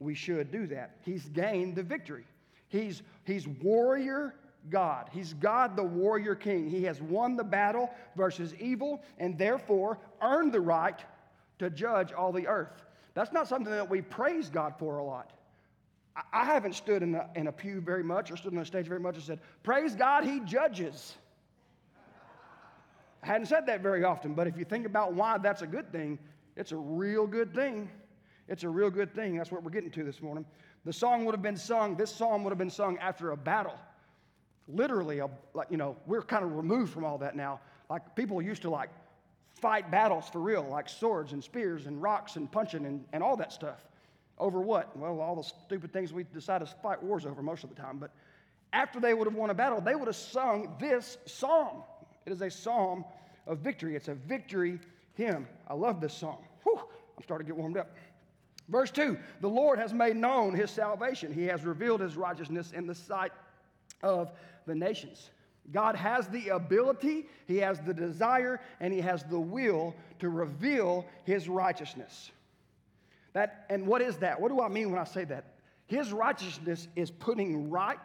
we 0.00 0.14
should 0.14 0.50
do 0.50 0.66
that. 0.69 0.97
He's 1.04 1.28
gained 1.28 1.76
the 1.76 1.83
victory. 1.83 2.25
He's, 2.69 3.02
he's 3.25 3.47
warrior 3.47 4.35
God. 4.71 5.09
He's 5.12 5.35
God, 5.35 5.76
the 5.76 5.85
warrior 5.85 6.35
king. 6.35 6.69
He 6.69 6.83
has 6.85 7.00
won 7.00 7.37
the 7.37 7.45
battle 7.45 7.90
versus 8.16 8.54
evil 8.59 9.02
and 9.19 9.38
therefore 9.38 9.99
earned 10.23 10.52
the 10.52 10.61
right 10.61 10.99
to 11.59 11.71
judge 11.71 12.12
all 12.12 12.33
the 12.33 12.47
earth. 12.47 12.85
That's 13.14 13.33
not 13.33 13.49
something 13.49 13.73
that 13.73 13.88
we 13.88 14.00
praise 14.00 14.50
God 14.50 14.75
for 14.78 14.99
a 14.99 15.04
lot. 15.04 15.33
I 16.33 16.45
haven't 16.45 16.75
stood 16.75 17.02
in 17.02 17.14
a, 17.14 17.28
in 17.35 17.47
a 17.47 17.52
pew 17.52 17.80
very 17.80 18.02
much 18.02 18.30
or 18.30 18.37
stood 18.37 18.52
on 18.52 18.59
a 18.59 18.64
stage 18.64 18.87
very 18.87 19.00
much 19.00 19.14
and 19.14 19.25
said, 19.25 19.40
Praise 19.62 19.95
God, 19.95 20.25
He 20.25 20.40
judges. 20.40 21.16
I 23.23 23.26
hadn't 23.26 23.47
said 23.47 23.66
that 23.66 23.80
very 23.80 24.04
often, 24.04 24.35
but 24.35 24.47
if 24.47 24.57
you 24.57 24.64
think 24.64 24.87
about 24.87 25.12
why 25.12 25.38
that's 25.38 25.62
a 25.62 25.66
good 25.66 25.92
thing, 25.92 26.19
it's 26.57 26.73
a 26.73 26.76
real 26.76 27.26
good 27.26 27.54
thing. 27.54 27.90
It's 28.50 28.64
a 28.64 28.69
real 28.69 28.90
good 28.90 29.14
thing. 29.14 29.37
That's 29.37 29.52
what 29.52 29.62
we're 29.62 29.71
getting 29.71 29.92
to 29.92 30.02
this 30.02 30.21
morning. 30.21 30.45
The 30.85 30.92
song 30.92 31.25
would 31.25 31.35
have 31.35 31.42
been 31.42 31.57
sung, 31.57 31.95
this 31.95 32.12
psalm 32.12 32.42
would 32.42 32.50
have 32.50 32.59
been 32.59 32.69
sung 32.69 32.99
after 32.99 33.30
a 33.30 33.37
battle. 33.37 33.78
Literally, 34.66 35.21
a, 35.21 35.30
like, 35.54 35.69
you 35.71 35.76
know, 35.76 35.97
we're 36.04 36.23
kind 36.23 36.45
of 36.45 36.57
removed 36.57 36.92
from 36.92 37.04
all 37.04 37.16
that 37.19 37.37
now. 37.37 37.61
Like 37.88 38.16
people 38.16 38.42
used 38.42 38.62
to 38.62 38.71
like 38.71 38.90
fight 39.61 39.90
battles 39.90 40.28
for 40.28 40.40
real, 40.40 40.66
like 40.69 40.88
swords 40.88 41.33
and 41.33 41.42
spears 41.42 41.87
and 41.87 42.02
rocks 42.02 42.35
and 42.37 42.50
punching 42.50 42.87
and, 42.87 43.04
and 43.12 43.23
all 43.23 43.37
that 43.37 43.52
stuff. 43.52 43.87
Over 44.37 44.61
what? 44.61 44.97
Well, 44.97 45.21
all 45.21 45.37
the 45.37 45.45
stupid 45.45 45.92
things 45.92 46.12
we 46.12 46.25
decide 46.25 46.59
to 46.59 46.66
fight 46.66 47.00
wars 47.00 47.26
over 47.26 47.42
most 47.42 47.62
of 47.62 47.71
the 47.71 47.76
time. 47.76 47.99
But 47.99 48.11
after 48.73 48.99
they 48.99 49.14
would 49.14 49.28
have 49.28 49.37
won 49.37 49.50
a 49.50 49.54
battle, 49.54 49.80
they 49.80 49.95
would 49.95 50.09
have 50.09 50.16
sung 50.16 50.75
this 50.80 51.19
psalm. 51.26 51.85
It 52.26 52.33
is 52.33 52.40
a 52.42 52.50
psalm 52.50 53.04
of 53.47 53.59
victory. 53.59 53.95
It's 53.95 54.09
a 54.09 54.14
victory 54.14 54.80
hymn. 55.14 55.47
I 55.69 55.75
love 55.75 56.00
this 56.00 56.14
song. 56.14 56.38
Whew, 56.64 56.78
I'm 56.78 57.23
starting 57.23 57.47
to 57.47 57.52
get 57.52 57.59
warmed 57.59 57.76
up. 57.76 57.90
Verse 58.71 58.91
2 58.91 59.19
The 59.41 59.49
Lord 59.49 59.79
has 59.79 59.93
made 59.93 60.17
known 60.17 60.55
his 60.55 60.71
salvation, 60.71 61.33
he 61.33 61.45
has 61.45 61.65
revealed 61.65 62.00
his 62.00 62.17
righteousness 62.17 62.73
in 62.73 62.87
the 62.87 62.95
sight 62.95 63.33
of 64.03 64.33
the 64.67 64.75
nations. 64.75 65.31
God 65.73 65.95
has 65.95 66.27
the 66.29 66.49
ability, 66.49 67.27
He 67.47 67.59
has 67.59 67.81
the 67.81 67.95
desire, 67.95 68.61
and 68.81 68.93
He 68.93 69.00
has 69.00 69.23
the 69.25 69.39
will 69.39 69.95
to 70.19 70.29
reveal 70.29 71.07
His 71.25 71.49
righteousness. 71.49 72.33
That, 73.35 73.67
and 73.71 73.87
what 73.87 74.03
is 74.03 74.17
that? 74.19 74.41
What 74.41 74.49
do 74.49 74.61
I 74.61 74.69
mean 74.69 74.91
when 74.91 74.99
I 74.99 75.05
say 75.05 75.25
that? 75.27 75.45
His 75.87 76.12
righteousness 76.12 76.89
is 76.97 77.11
putting 77.11 77.71
right 77.71 78.00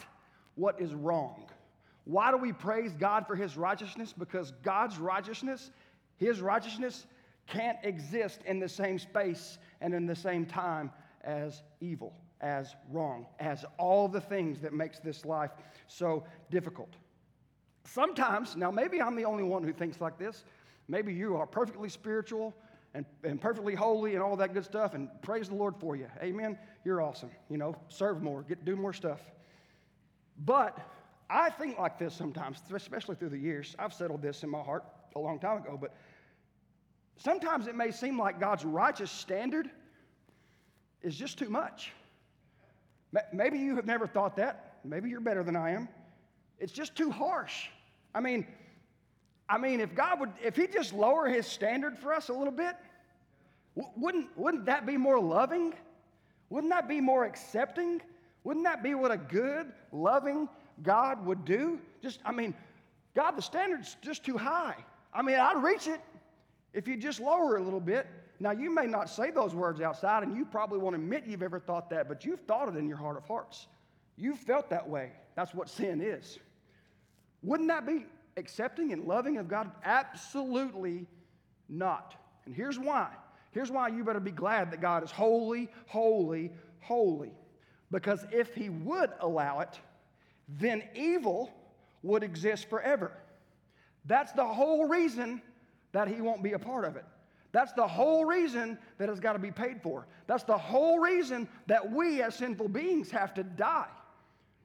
what 0.55 0.79
is 0.79 0.93
wrong. 0.93 1.49
Why 2.03 2.29
do 2.29 2.37
we 2.37 2.53
praise 2.53 2.93
God 2.93 3.25
for 3.25 3.35
His 3.35 3.57
righteousness? 3.57 4.13
Because 4.15 4.51
God's 4.63 4.99
righteousness, 4.99 5.71
His 6.17 6.41
righteousness, 6.41 7.07
can't 7.47 7.77
exist 7.83 8.41
in 8.45 8.59
the 8.59 8.69
same 8.69 8.99
space 8.99 9.57
and 9.85 9.93
in 9.93 10.07
the 10.07 10.15
same 10.15 10.47
time 10.47 10.91
as 11.23 11.61
evil, 11.79 12.11
as 12.41 12.75
wrong, 12.89 13.27
as 13.39 13.63
all 13.77 14.07
the 14.07 14.19
things 14.19 14.59
that 14.61 14.73
makes 14.73 14.97
this 14.97 15.23
life 15.25 15.51
so 15.85 16.23
difficult. 16.49 16.89
Sometimes, 17.83 18.55
now 18.55 18.71
maybe 18.71 18.99
I'm 18.99 19.15
the 19.15 19.25
only 19.25 19.43
one 19.43 19.63
who 19.63 19.71
thinks 19.71 20.01
like 20.01 20.17
this. 20.17 20.43
Maybe 20.87 21.13
you 21.13 21.37
are 21.37 21.45
perfectly 21.45 21.87
spiritual 21.87 22.55
and, 22.95 23.05
and 23.23 23.39
perfectly 23.39 23.75
holy 23.75 24.15
and 24.15 24.23
all 24.23 24.35
that 24.37 24.55
good 24.55 24.65
stuff, 24.65 24.95
and 24.95 25.07
praise 25.21 25.49
the 25.49 25.55
Lord 25.55 25.75
for 25.79 25.95
you. 25.95 26.07
Amen. 26.19 26.57
You're 26.83 27.03
awesome. 27.03 27.29
You 27.51 27.57
know, 27.57 27.75
serve 27.87 28.23
more, 28.23 28.41
get 28.41 28.65
do 28.65 28.75
more 28.75 28.93
stuff. 28.93 29.19
But 30.45 30.79
I 31.29 31.51
think 31.51 31.77
like 31.77 31.99
this 31.99 32.15
sometimes, 32.15 32.57
especially 32.73 33.17
through 33.17 33.29
the 33.29 33.37
years. 33.37 33.75
I've 33.77 33.93
settled 33.93 34.23
this 34.23 34.41
in 34.41 34.49
my 34.49 34.63
heart 34.63 34.83
a 35.15 35.19
long 35.19 35.37
time 35.37 35.59
ago, 35.59 35.77
but 35.79 35.93
sometimes 37.17 37.67
it 37.67 37.75
may 37.75 37.91
seem 37.91 38.19
like 38.19 38.39
God's 38.39 38.65
righteous 38.65 39.11
standard 39.11 39.69
is 41.01 41.15
just 41.15 41.37
too 41.37 41.49
much. 41.49 41.91
Maybe 43.31 43.59
you 43.59 43.75
have 43.75 43.85
never 43.85 44.07
thought 44.07 44.35
that. 44.37 44.77
Maybe 44.83 45.09
you're 45.09 45.21
better 45.21 45.43
than 45.43 45.55
I 45.55 45.71
am. 45.71 45.87
It's 46.59 46.73
just 46.73 46.95
too 46.95 47.11
harsh. 47.11 47.67
I 48.13 48.19
mean, 48.19 48.45
I 49.47 49.57
mean, 49.57 49.79
if 49.79 49.95
God 49.95 50.19
would, 50.19 50.31
if 50.43 50.55
He 50.55 50.67
just 50.67 50.93
lower 50.93 51.27
His 51.27 51.45
standard 51.45 51.97
for 51.97 52.13
us 52.13 52.29
a 52.29 52.33
little 52.33 52.51
bit, 52.53 52.75
wouldn't, 53.95 54.35
wouldn't 54.37 54.65
that 54.65 54.85
be 54.85 54.97
more 54.97 55.19
loving? 55.19 55.73
Wouldn't 56.49 56.71
that 56.71 56.87
be 56.87 57.01
more 57.01 57.25
accepting? 57.25 58.01
Wouldn't 58.43 58.65
that 58.65 58.83
be 58.83 58.95
what 58.95 59.11
a 59.11 59.17
good, 59.17 59.71
loving 59.91 60.47
God 60.81 61.25
would 61.25 61.45
do? 61.45 61.79
Just, 62.01 62.19
I 62.25 62.31
mean, 62.31 62.53
God, 63.15 63.31
the 63.31 63.41
standard's 63.41 63.97
just 64.01 64.23
too 64.23 64.37
high. 64.37 64.75
I 65.13 65.21
mean, 65.21 65.35
I'd 65.35 65.61
reach 65.61 65.87
it 65.87 66.01
if 66.75 66.87
you 66.89 66.97
just 66.97 67.19
lower 67.19 67.55
a 67.55 67.63
little 67.63 67.79
bit. 67.79 68.05
Now, 68.39 68.51
you 68.51 68.69
may 68.69 68.85
not 68.85 69.09
say 69.09 69.31
those 69.31 69.55
words 69.55 69.79
outside, 69.79 70.23
and 70.23 70.35
you 70.35 70.43
probably 70.43 70.77
won't 70.77 70.95
admit 70.95 71.23
you've 71.25 71.41
ever 71.41 71.57
thought 71.57 71.89
that, 71.89 72.09
but 72.09 72.25
you've 72.25 72.41
thought 72.41 72.67
it 72.67 72.75
in 72.75 72.85
your 72.85 72.97
heart 72.97 73.15
of 73.15 73.23
hearts. 73.23 73.67
You've 74.17 74.39
felt 74.39 74.69
that 74.69 74.87
way. 74.87 75.13
That's 75.35 75.53
what 75.53 75.69
sin 75.69 76.01
is. 76.01 76.37
Wouldn't 77.41 77.69
that 77.69 77.87
be 77.87 78.05
accepting 78.35 78.91
and 78.91 79.05
loving 79.05 79.37
of 79.37 79.47
God? 79.47 79.71
Absolutely 79.85 81.07
not. 81.69 82.15
And 82.45 82.53
here's 82.53 82.77
why. 82.77 83.07
Here's 83.51 83.71
why 83.71 83.87
you 83.87 84.03
better 84.03 84.19
be 84.19 84.31
glad 84.31 84.69
that 84.71 84.81
God 84.81 85.01
is 85.01 85.11
holy, 85.11 85.69
holy, 85.87 86.51
holy. 86.81 87.31
Because 87.89 88.25
if 88.31 88.53
He 88.53 88.67
would 88.67 89.11
allow 89.21 89.61
it, 89.61 89.79
then 90.49 90.83
evil 90.93 91.53
would 92.03 92.21
exist 92.21 92.69
forever. 92.69 93.13
That's 94.03 94.33
the 94.33 94.45
whole 94.45 94.89
reason 94.89 95.41
that 95.95 96.09
He 96.09 96.19
won't 96.19 96.43
be 96.43 96.51
a 96.51 96.59
part 96.59 96.83
of 96.83 96.97
it. 96.97 97.05
That's 97.53 97.71
the 97.71 97.87
whole 97.87 98.25
reason 98.25 98.77
that 98.97 99.07
it's 99.07 99.21
got 99.21 99.31
to 99.31 99.39
be 99.39 99.49
paid 99.49 99.81
for. 99.81 100.05
That's 100.27 100.43
the 100.43 100.57
whole 100.57 100.99
reason 100.99 101.47
that 101.67 101.89
we 101.89 102.21
as 102.21 102.35
sinful 102.35 102.67
beings 102.67 103.09
have 103.11 103.33
to 103.35 103.43
die. 103.43 103.87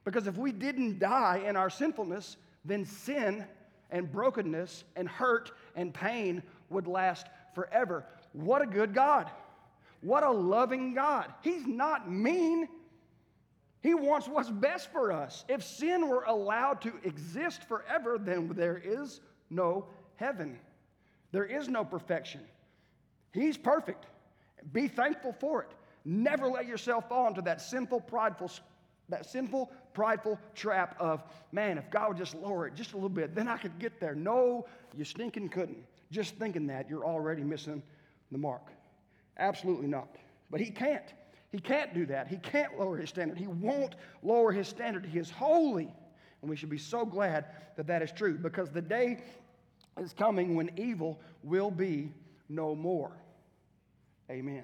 Because 0.03 0.27
if 0.27 0.37
we 0.37 0.51
didn't 0.51 0.99
die 0.99 1.41
in 1.47 1.55
our 1.55 1.69
sinfulness, 1.69 2.35
then 2.65 2.83
sin 2.83 3.45
and 3.91 4.11
brokenness 4.11 4.83
and 4.97 5.07
hurt 5.07 5.53
and 5.77 5.93
pain 5.93 6.43
would 6.69 6.85
last 6.85 7.27
forever. 7.55 8.03
What 8.33 8.61
a 8.61 8.65
good 8.65 8.93
God. 8.93 9.31
What 10.01 10.23
a 10.23 10.31
loving 10.31 10.93
God. 10.93 11.33
He's 11.43 11.65
not 11.65 12.11
mean. 12.11 12.67
He 13.81 13.93
wants 13.93 14.27
what's 14.27 14.49
best 14.49 14.91
for 14.91 15.13
us. 15.13 15.45
If 15.47 15.63
sin 15.63 16.09
were 16.09 16.23
allowed 16.23 16.81
to 16.81 16.91
exist 17.05 17.63
forever, 17.69 18.17
then 18.19 18.49
there 18.53 18.81
is 18.83 19.21
no 19.49 19.85
heaven. 20.17 20.59
There 21.31 21.45
is 21.45 21.67
no 21.67 21.83
perfection. 21.83 22.41
He's 23.33 23.57
perfect. 23.57 24.05
Be 24.73 24.87
thankful 24.87 25.33
for 25.33 25.63
it. 25.63 25.69
Never 26.03 26.47
let 26.47 26.67
yourself 26.67 27.07
fall 27.09 27.27
into 27.27 27.41
that 27.43 27.61
sinful, 27.61 28.01
prideful, 28.01 28.51
that 29.09 29.25
sinful, 29.25 29.71
prideful 29.93 30.39
trap 30.55 30.95
of, 30.99 31.23
man, 31.51 31.77
if 31.77 31.89
God 31.89 32.09
would 32.09 32.17
just 32.17 32.35
lower 32.35 32.67
it 32.67 32.75
just 32.75 32.93
a 32.93 32.95
little 32.95 33.09
bit, 33.09 33.35
then 33.35 33.47
I 33.47 33.57
could 33.57 33.77
get 33.79 33.99
there. 33.99 34.15
No, 34.15 34.65
you 34.95 35.05
stinking 35.05 35.49
couldn't. 35.49 35.83
Just 36.11 36.35
thinking 36.35 36.67
that, 36.67 36.89
you're 36.89 37.05
already 37.05 37.43
missing 37.43 37.81
the 38.31 38.37
mark. 38.37 38.67
Absolutely 39.37 39.87
not. 39.87 40.09
But 40.49 40.59
he 40.59 40.69
can't. 40.69 41.13
He 41.51 41.59
can't 41.59 41.93
do 41.93 42.05
that. 42.07 42.27
He 42.27 42.37
can't 42.37 42.79
lower 42.79 42.97
his 42.97 43.09
standard. 43.09 43.37
He 43.37 43.47
won't 43.47 43.95
lower 44.23 44.51
his 44.51 44.67
standard. 44.67 45.05
He 45.05 45.19
is 45.19 45.29
holy. 45.29 45.93
And 46.41 46.49
we 46.49 46.55
should 46.55 46.69
be 46.69 46.77
so 46.77 47.05
glad 47.05 47.45
that 47.75 47.87
that 47.87 48.01
is 48.01 48.11
true 48.11 48.37
because 48.37 48.69
the 48.69 48.81
day 48.81 49.23
is 49.99 50.13
coming 50.13 50.55
when 50.55 50.71
evil 50.77 51.19
will 51.43 51.71
be 51.71 52.13
no 52.49 52.75
more. 52.75 53.11
Amen. 54.29 54.63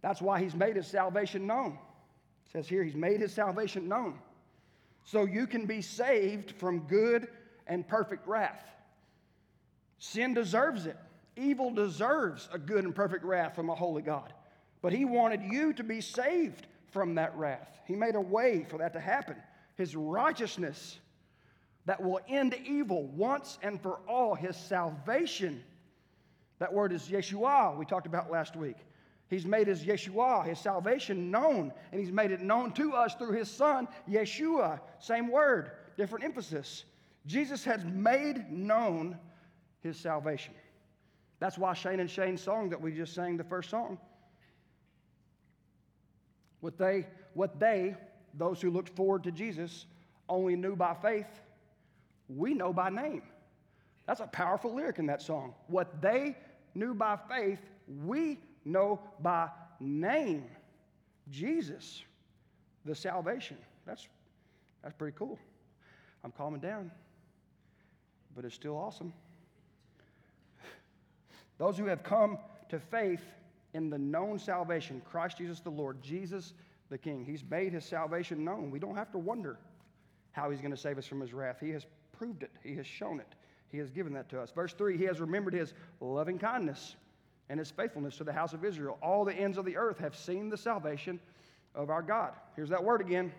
That's 0.00 0.20
why 0.20 0.40
he's 0.40 0.54
made 0.54 0.76
his 0.76 0.86
salvation 0.86 1.46
known. 1.46 1.78
It 2.46 2.52
says 2.52 2.68
here, 2.68 2.82
he's 2.82 2.94
made 2.94 3.20
his 3.20 3.32
salvation 3.32 3.88
known. 3.88 4.18
So 5.04 5.24
you 5.24 5.46
can 5.46 5.66
be 5.66 5.82
saved 5.82 6.52
from 6.58 6.80
good 6.80 7.28
and 7.66 7.86
perfect 7.86 8.26
wrath. 8.26 8.64
Sin 9.98 10.34
deserves 10.34 10.86
it. 10.86 10.96
Evil 11.36 11.72
deserves 11.72 12.48
a 12.52 12.58
good 12.58 12.84
and 12.84 12.94
perfect 12.94 13.24
wrath 13.24 13.54
from 13.54 13.70
a 13.70 13.74
holy 13.74 14.02
God. 14.02 14.32
But 14.82 14.92
he 14.92 15.04
wanted 15.04 15.42
you 15.42 15.72
to 15.74 15.84
be 15.84 16.00
saved 16.00 16.66
from 16.90 17.14
that 17.14 17.36
wrath. 17.36 17.80
He 17.86 17.94
made 17.94 18.16
a 18.16 18.20
way 18.20 18.66
for 18.68 18.78
that 18.78 18.92
to 18.94 19.00
happen. 19.00 19.36
His 19.76 19.96
righteousness 19.96 20.98
that 21.86 22.02
will 22.02 22.20
end 22.28 22.54
evil 22.64 23.06
once 23.08 23.58
and 23.62 23.80
for 23.80 24.00
all, 24.08 24.34
his 24.34 24.56
salvation. 24.56 25.62
That 26.58 26.72
word 26.72 26.92
is 26.92 27.02
Yeshua, 27.08 27.76
we 27.76 27.84
talked 27.84 28.06
about 28.06 28.30
last 28.30 28.54
week. 28.54 28.76
He's 29.28 29.46
made 29.46 29.66
his 29.66 29.82
Yeshua, 29.82 30.46
his 30.46 30.58
salvation 30.58 31.30
known, 31.30 31.72
and 31.90 32.00
he's 32.00 32.12
made 32.12 32.30
it 32.30 32.40
known 32.40 32.72
to 32.72 32.92
us 32.92 33.14
through 33.14 33.32
his 33.32 33.50
son, 33.50 33.88
Yeshua. 34.08 34.78
Same 34.98 35.28
word, 35.28 35.72
different 35.96 36.24
emphasis. 36.24 36.84
Jesus 37.26 37.64
has 37.64 37.84
made 37.84 38.50
known 38.52 39.18
his 39.80 39.96
salvation. 39.96 40.54
That's 41.40 41.58
why 41.58 41.74
Shane 41.74 41.98
and 41.98 42.10
Shane's 42.10 42.42
song 42.42 42.68
that 42.70 42.80
we 42.80 42.92
just 42.92 43.14
sang, 43.14 43.36
the 43.36 43.44
first 43.44 43.70
song, 43.70 43.98
what 46.60 46.78
they, 46.78 47.06
what 47.34 47.58
they, 47.58 47.96
those 48.34 48.60
who 48.60 48.70
looked 48.70 48.90
forward 48.90 49.24
to 49.24 49.32
Jesus, 49.32 49.86
only 50.28 50.54
knew 50.54 50.76
by 50.76 50.94
faith, 50.94 51.41
we 52.28 52.54
know 52.54 52.72
by 52.72 52.90
name. 52.90 53.22
That's 54.06 54.20
a 54.20 54.26
powerful 54.26 54.74
lyric 54.74 54.98
in 54.98 55.06
that 55.06 55.22
song. 55.22 55.54
What 55.68 56.00
they 56.02 56.36
knew 56.74 56.94
by 56.94 57.18
faith, 57.28 57.60
we 58.04 58.38
know 58.64 59.00
by 59.20 59.48
name. 59.80 60.44
Jesus, 61.30 62.02
the 62.84 62.94
salvation. 62.94 63.56
That's, 63.86 64.06
that's 64.82 64.94
pretty 64.94 65.16
cool. 65.16 65.38
I'm 66.24 66.32
calming 66.32 66.60
down, 66.60 66.90
but 68.34 68.44
it's 68.44 68.54
still 68.54 68.76
awesome. 68.76 69.12
Those 71.58 71.78
who 71.78 71.86
have 71.86 72.02
come 72.02 72.38
to 72.68 72.78
faith 72.78 73.22
in 73.74 73.88
the 73.90 73.98
known 73.98 74.38
salvation, 74.38 75.02
Christ 75.04 75.38
Jesus 75.38 75.60
the 75.60 75.70
Lord, 75.70 76.02
Jesus 76.02 76.54
the 76.90 76.98
King. 76.98 77.24
He's 77.24 77.44
made 77.48 77.72
his 77.72 77.84
salvation 77.84 78.44
known. 78.44 78.70
We 78.70 78.78
don't 78.78 78.96
have 78.96 79.10
to 79.12 79.18
wonder 79.18 79.58
how 80.32 80.50
he's 80.50 80.60
going 80.60 80.72
to 80.72 80.76
save 80.76 80.98
us 80.98 81.06
from 81.06 81.20
his 81.20 81.32
wrath. 81.32 81.58
He 81.60 81.70
has 81.70 81.86
proved 82.22 82.44
it, 82.44 82.52
he 82.62 82.76
has 82.76 82.86
shown 82.86 83.18
it, 83.18 83.34
he 83.68 83.78
has 83.78 83.90
given 83.90 84.12
that 84.12 84.28
to 84.28 84.40
us. 84.40 84.52
Verse 84.52 84.72
3 84.74 84.96
He 84.96 85.02
has 85.02 85.18
remembered 85.20 85.54
his 85.54 85.74
loving 86.00 86.38
kindness 86.38 86.94
and 87.48 87.58
his 87.58 87.72
faithfulness 87.72 88.16
to 88.18 88.22
the 88.22 88.32
house 88.32 88.52
of 88.52 88.64
Israel. 88.64 88.96
All 89.02 89.24
the 89.24 89.34
ends 89.34 89.58
of 89.58 89.64
the 89.64 89.76
earth 89.76 89.98
have 89.98 90.14
seen 90.14 90.48
the 90.48 90.56
salvation 90.56 91.18
of 91.74 91.90
our 91.90 92.00
God. 92.00 92.34
Here's 92.54 92.68
that 92.68 92.84
word 92.84 93.00
again. 93.00 93.32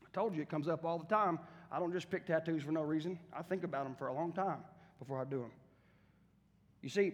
I 0.00 0.08
told 0.12 0.34
you 0.34 0.42
it 0.42 0.50
comes 0.50 0.66
up 0.66 0.84
all 0.84 0.98
the 0.98 1.04
time. 1.04 1.38
I 1.70 1.78
don't 1.78 1.92
just 1.92 2.10
pick 2.10 2.26
tattoos 2.26 2.64
for 2.64 2.72
no 2.72 2.82
reason. 2.82 3.20
I 3.32 3.42
think 3.42 3.62
about 3.62 3.84
them 3.84 3.94
for 3.94 4.08
a 4.08 4.12
long 4.12 4.32
time 4.32 4.58
before 4.98 5.20
I 5.20 5.24
do 5.24 5.38
them. 5.38 5.52
You 6.82 6.88
see, 6.88 7.12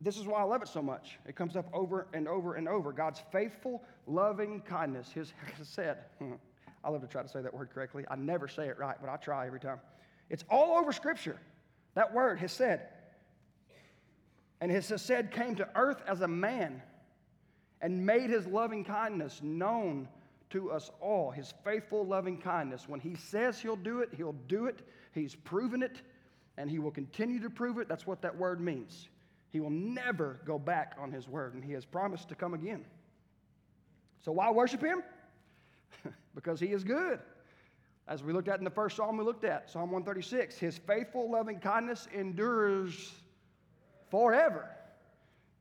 this 0.00 0.16
is 0.16 0.26
why 0.26 0.40
I 0.40 0.44
love 0.44 0.62
it 0.62 0.68
so 0.68 0.80
much. 0.80 1.18
It 1.26 1.36
comes 1.36 1.56
up 1.56 1.68
over 1.74 2.06
and 2.14 2.26
over 2.26 2.54
and 2.54 2.66
over. 2.66 2.90
God's 2.90 3.20
faithful, 3.30 3.82
loving 4.06 4.62
kindness. 4.62 5.12
His 5.12 5.34
hesed, 5.58 5.98
I 6.84 6.90
love 6.90 7.00
to 7.02 7.06
try 7.06 7.22
to 7.22 7.28
say 7.28 7.40
that 7.40 7.52
word 7.52 7.70
correctly. 7.70 8.04
I 8.10 8.16
never 8.16 8.48
say 8.48 8.68
it 8.68 8.78
right, 8.78 8.96
but 9.00 9.10
I 9.10 9.16
try 9.16 9.46
every 9.46 9.60
time. 9.60 9.80
It's 10.30 10.44
all 10.50 10.78
over 10.78 10.92
Scripture. 10.92 11.38
That 11.94 12.12
word 12.12 12.38
hesed. 12.38 12.80
And 14.60 14.70
his 14.70 14.92
said 14.96 15.30
came 15.30 15.54
to 15.56 15.68
earth 15.74 16.02
as 16.06 16.20
a 16.20 16.28
man 16.28 16.82
and 17.80 18.04
made 18.04 18.30
his 18.30 18.46
loving 18.46 18.84
kindness 18.84 19.40
known 19.42 20.08
to 20.50 20.70
us 20.70 20.90
all. 21.00 21.30
His 21.30 21.54
faithful 21.64 22.04
loving 22.04 22.38
kindness. 22.38 22.88
When 22.88 23.00
he 23.00 23.14
says 23.14 23.60
he'll 23.60 23.76
do 23.76 24.00
it, 24.00 24.10
he'll 24.16 24.34
do 24.48 24.66
it. 24.66 24.80
He's 25.12 25.34
proven 25.34 25.82
it, 25.82 26.02
and 26.56 26.70
he 26.70 26.78
will 26.78 26.90
continue 26.90 27.40
to 27.40 27.50
prove 27.50 27.78
it. 27.78 27.88
That's 27.88 28.06
what 28.06 28.22
that 28.22 28.36
word 28.36 28.60
means. 28.60 29.08
He 29.50 29.60
will 29.60 29.70
never 29.70 30.40
go 30.44 30.58
back 30.58 30.96
on 30.98 31.12
his 31.12 31.28
word, 31.28 31.54
and 31.54 31.64
he 31.64 31.72
has 31.72 31.84
promised 31.84 32.28
to 32.28 32.34
come 32.34 32.54
again. 32.54 32.84
So, 34.20 34.32
why 34.32 34.50
worship 34.50 34.82
him? 34.82 35.02
because 36.34 36.60
he 36.60 36.66
is 36.66 36.84
good. 36.84 37.20
As 38.06 38.22
we 38.22 38.32
looked 38.32 38.48
at 38.48 38.58
in 38.58 38.64
the 38.64 38.70
first 38.70 38.96
psalm 38.96 39.18
we 39.18 39.24
looked 39.24 39.44
at, 39.44 39.70
Psalm 39.70 39.90
136, 39.90 40.56
his 40.56 40.78
faithful 40.78 41.30
loving 41.30 41.60
kindness 41.60 42.08
endures 42.14 43.12
forever 44.10 44.68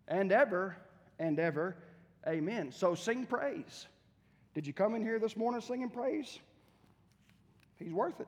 and 0.07 0.31
ever 0.31 0.77
and 1.19 1.39
ever. 1.39 1.75
Amen. 2.25 2.71
So, 2.71 2.95
sing 2.95 3.25
praise. 3.25 3.87
Did 4.53 4.65
you 4.65 4.73
come 4.73 4.95
in 4.95 5.01
here 5.01 5.19
this 5.19 5.35
morning 5.35 5.61
singing 5.61 5.89
praise? 5.89 6.39
He's 7.75 7.93
worth 7.93 8.19
it. 8.19 8.27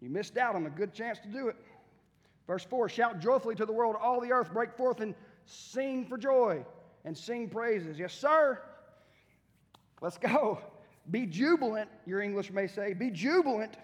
You 0.00 0.10
missed 0.10 0.36
out 0.36 0.54
on 0.54 0.66
a 0.66 0.70
good 0.70 0.92
chance 0.92 1.18
to 1.20 1.28
do 1.28 1.48
it. 1.48 1.56
Verse 2.46 2.64
4 2.64 2.88
Shout 2.88 3.20
joyfully 3.20 3.54
to 3.56 3.66
the 3.66 3.72
world, 3.72 3.96
all 4.00 4.20
the 4.20 4.32
earth, 4.32 4.52
break 4.52 4.76
forth 4.76 5.00
and 5.00 5.14
sing 5.44 6.06
for 6.06 6.18
joy 6.18 6.64
and 7.04 7.16
sing 7.16 7.48
praises. 7.48 7.98
Yes, 7.98 8.14
sir. 8.14 8.60
Let's 10.00 10.18
go. 10.18 10.60
Be 11.10 11.26
jubilant, 11.26 11.88
your 12.06 12.20
English 12.20 12.50
may 12.50 12.66
say. 12.66 12.92
Be 12.92 13.10
jubilant. 13.10 13.76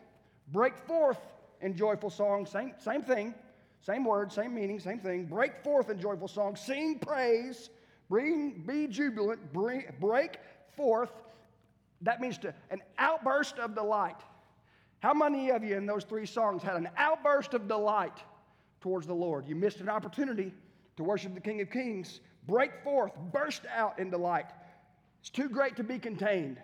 Break 0.52 0.76
forth 0.86 1.18
in 1.60 1.76
joyful 1.76 2.10
song. 2.10 2.46
Same, 2.46 2.74
same 2.78 3.02
thing. 3.02 3.34
Same 3.80 4.04
word, 4.04 4.32
same 4.32 4.54
meaning, 4.54 4.78
same 4.78 4.98
thing. 4.98 5.26
Break 5.26 5.62
forth 5.62 5.90
in 5.90 6.00
joyful 6.00 6.28
song. 6.28 6.56
Sing 6.56 6.98
praise. 6.98 7.70
Bring, 8.08 8.64
be 8.66 8.86
jubilant. 8.86 9.52
Bring, 9.52 9.84
break 10.00 10.38
forth. 10.76 11.12
That 12.02 12.20
means 12.20 12.38
to, 12.38 12.54
an 12.70 12.82
outburst 12.98 13.58
of 13.58 13.74
delight. 13.74 14.20
How 15.00 15.14
many 15.14 15.50
of 15.50 15.62
you 15.64 15.76
in 15.76 15.86
those 15.86 16.04
three 16.04 16.26
songs 16.26 16.62
had 16.62 16.76
an 16.76 16.88
outburst 16.96 17.54
of 17.54 17.68
delight? 17.68 18.18
towards 18.84 19.06
the 19.06 19.14
Lord. 19.14 19.48
You 19.48 19.56
missed 19.56 19.80
an 19.80 19.88
opportunity 19.88 20.52
to 20.98 21.04
worship 21.04 21.32
the 21.32 21.40
King 21.40 21.62
of 21.62 21.70
Kings. 21.70 22.20
Break 22.46 22.84
forth, 22.84 23.12
burst 23.32 23.62
out 23.74 23.98
in 23.98 24.10
delight. 24.10 24.52
It's 25.20 25.30
too 25.30 25.48
great 25.48 25.74
to 25.76 25.82
be 25.82 25.98
contained, 25.98 26.58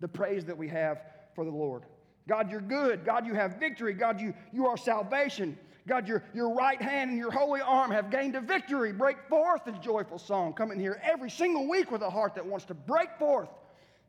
the 0.00 0.08
praise 0.08 0.44
that 0.44 0.56
we 0.56 0.68
have 0.68 1.02
for 1.34 1.44
the 1.44 1.50
Lord. 1.50 1.84
God, 2.28 2.50
you're 2.50 2.60
good. 2.60 3.04
God, 3.04 3.26
you 3.26 3.34
have 3.34 3.58
victory. 3.58 3.94
God, 3.94 4.20
you, 4.20 4.34
you 4.52 4.66
are 4.66 4.76
salvation. 4.76 5.56
God, 5.86 6.08
your, 6.08 6.24
your 6.34 6.52
right 6.52 6.80
hand 6.82 7.10
and 7.10 7.18
your 7.18 7.30
holy 7.30 7.60
arm 7.60 7.92
have 7.92 8.10
gained 8.10 8.34
a 8.34 8.40
victory. 8.40 8.92
Break 8.92 9.16
forth 9.28 9.68
in 9.68 9.80
joyful 9.80 10.18
song. 10.18 10.52
Come 10.52 10.72
in 10.72 10.80
here 10.80 11.00
every 11.04 11.30
single 11.30 11.68
week 11.68 11.92
with 11.92 12.02
a 12.02 12.10
heart 12.10 12.34
that 12.34 12.44
wants 12.44 12.64
to 12.66 12.74
break 12.74 13.16
forth 13.18 13.48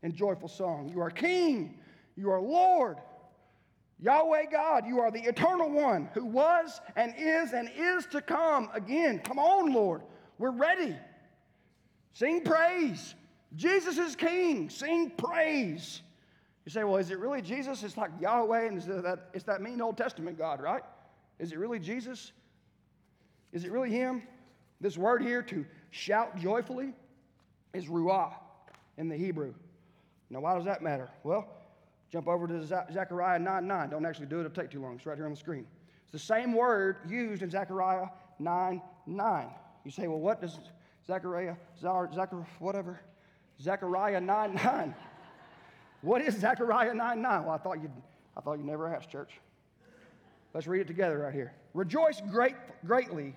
in 0.01 0.15
joyful 0.15 0.47
song. 0.47 0.89
You 0.89 1.01
are 1.01 1.11
King. 1.11 1.79
You 2.15 2.31
are 2.31 2.41
Lord. 2.41 2.97
Yahweh 3.99 4.45
God, 4.51 4.85
you 4.87 4.99
are 4.99 5.11
the 5.11 5.21
eternal 5.21 5.69
one 5.71 6.09
who 6.13 6.25
was 6.25 6.81
and 6.95 7.13
is 7.17 7.53
and 7.53 7.69
is 7.75 8.05
to 8.07 8.21
come 8.21 8.69
again. 8.73 9.19
Come 9.19 9.39
on, 9.39 9.73
Lord. 9.73 10.01
We're 10.37 10.51
ready. 10.51 10.95
Sing 12.13 12.41
praise. 12.43 13.15
Jesus 13.55 13.97
is 13.97 14.15
king. 14.15 14.69
Sing 14.69 15.11
praise. 15.11 16.01
You 16.65 16.71
say, 16.71 16.83
well, 16.83 16.97
is 16.97 17.11
it 17.11 17.19
really 17.19 17.41
Jesus? 17.41 17.83
It's 17.83 17.97
like 17.97 18.11
Yahweh, 18.19 18.67
and 18.67 18.77
it's 18.77 18.87
that, 18.87 19.29
it's 19.33 19.45
that 19.45 19.61
mean 19.61 19.81
Old 19.81 19.97
Testament 19.97 20.37
God, 20.37 20.61
right? 20.61 20.83
Is 21.39 21.51
it 21.51 21.57
really 21.57 21.79
Jesus? 21.79 22.33
Is 23.53 23.63
it 23.63 23.71
really 23.71 23.91
Him? 23.91 24.23
This 24.81 24.97
word 24.97 25.21
here, 25.21 25.41
to 25.43 25.65
shout 25.91 26.37
joyfully, 26.37 26.93
is 27.73 27.85
ruah 27.85 28.33
in 28.97 29.07
the 29.07 29.15
Hebrew. 29.15 29.53
Now, 30.29 30.41
why 30.41 30.55
does 30.55 30.65
that 30.65 30.81
matter? 30.81 31.09
Well, 31.23 31.47
Jump 32.09 32.27
over 32.27 32.47
to 32.47 32.65
Zechariah 32.65 33.39
9 33.39 33.67
9. 33.67 33.89
Don't 33.89 34.05
actually 34.05 34.27
do 34.27 34.37
it, 34.37 34.45
it'll 34.45 34.51
take 34.51 34.71
too 34.71 34.81
long. 34.81 34.95
It's 34.95 35.05
right 35.05 35.17
here 35.17 35.25
on 35.25 35.31
the 35.31 35.37
screen. 35.37 35.65
It's 36.03 36.11
the 36.11 36.19
same 36.19 36.53
word 36.53 36.97
used 37.07 37.41
in 37.43 37.49
Zechariah 37.49 38.07
9 38.39 38.81
9. 39.05 39.47
You 39.83 39.91
say, 39.91 40.07
well, 40.07 40.19
what 40.19 40.41
does 40.41 40.57
Zechariah, 41.05 41.55
Zechariah, 41.79 42.45
whatever, 42.59 43.01
Zechariah 43.61 44.21
9 44.21 44.55
9? 44.55 44.95
what 46.01 46.21
is 46.21 46.35
Zechariah 46.35 46.93
9 46.93 47.21
9? 47.21 47.45
Well, 47.45 47.53
I 47.53 47.57
thought 47.57 47.81
you'd, 47.81 47.91
I 48.35 48.41
thought 48.41 48.53
you'd 48.53 48.65
never 48.65 48.93
ask, 48.93 49.09
church. 49.09 49.39
Let's 50.53 50.67
read 50.67 50.81
it 50.81 50.87
together 50.87 51.19
right 51.19 51.33
here. 51.33 51.53
Rejoice 51.73 52.21
great, 52.31 52.55
greatly, 52.85 53.35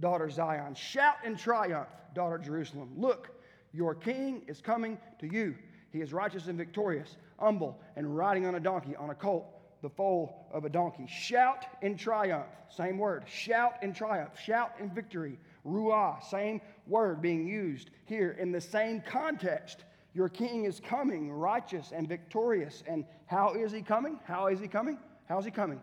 daughter 0.00 0.28
Zion. 0.30 0.74
Shout 0.74 1.16
in 1.24 1.36
triumph, 1.36 1.88
daughter 2.14 2.38
Jerusalem. 2.38 2.90
Look, 2.96 3.30
Your 3.72 3.94
king 3.94 4.42
is 4.48 4.62
coming 4.62 4.96
to 5.20 5.26
you. 5.26 5.54
He 5.92 6.00
is 6.00 6.12
righteous 6.12 6.46
and 6.46 6.56
victorious, 6.56 7.16
humble, 7.38 7.78
and 7.94 8.16
riding 8.16 8.46
on 8.46 8.54
a 8.54 8.60
donkey, 8.60 8.96
on 8.96 9.10
a 9.10 9.14
colt, 9.14 9.46
the 9.82 9.90
foal 9.90 10.46
of 10.50 10.64
a 10.64 10.68
donkey. 10.70 11.06
Shout 11.06 11.66
in 11.82 11.96
triumph. 11.96 12.46
Same 12.70 12.96
word. 12.96 13.24
Shout 13.28 13.74
in 13.82 13.92
triumph. 13.92 14.38
Shout 14.40 14.72
in 14.80 14.88
victory. 14.88 15.38
Ruah. 15.66 16.22
Same 16.22 16.60
word 16.86 17.20
being 17.20 17.46
used 17.46 17.90
here 18.04 18.36
in 18.38 18.52
the 18.52 18.60
same 18.60 19.00
context. 19.00 19.84
Your 20.14 20.28
king 20.28 20.64
is 20.64 20.80
coming, 20.80 21.30
righteous 21.30 21.92
and 21.94 22.08
victorious. 22.08 22.82
And 22.86 23.04
how 23.26 23.54
is 23.54 23.72
he 23.72 23.82
coming? 23.82 24.18
How 24.24 24.46
is 24.46 24.60
he 24.60 24.68
coming? 24.68 24.98
How's 25.28 25.44
he 25.44 25.50
coming? 25.50 25.80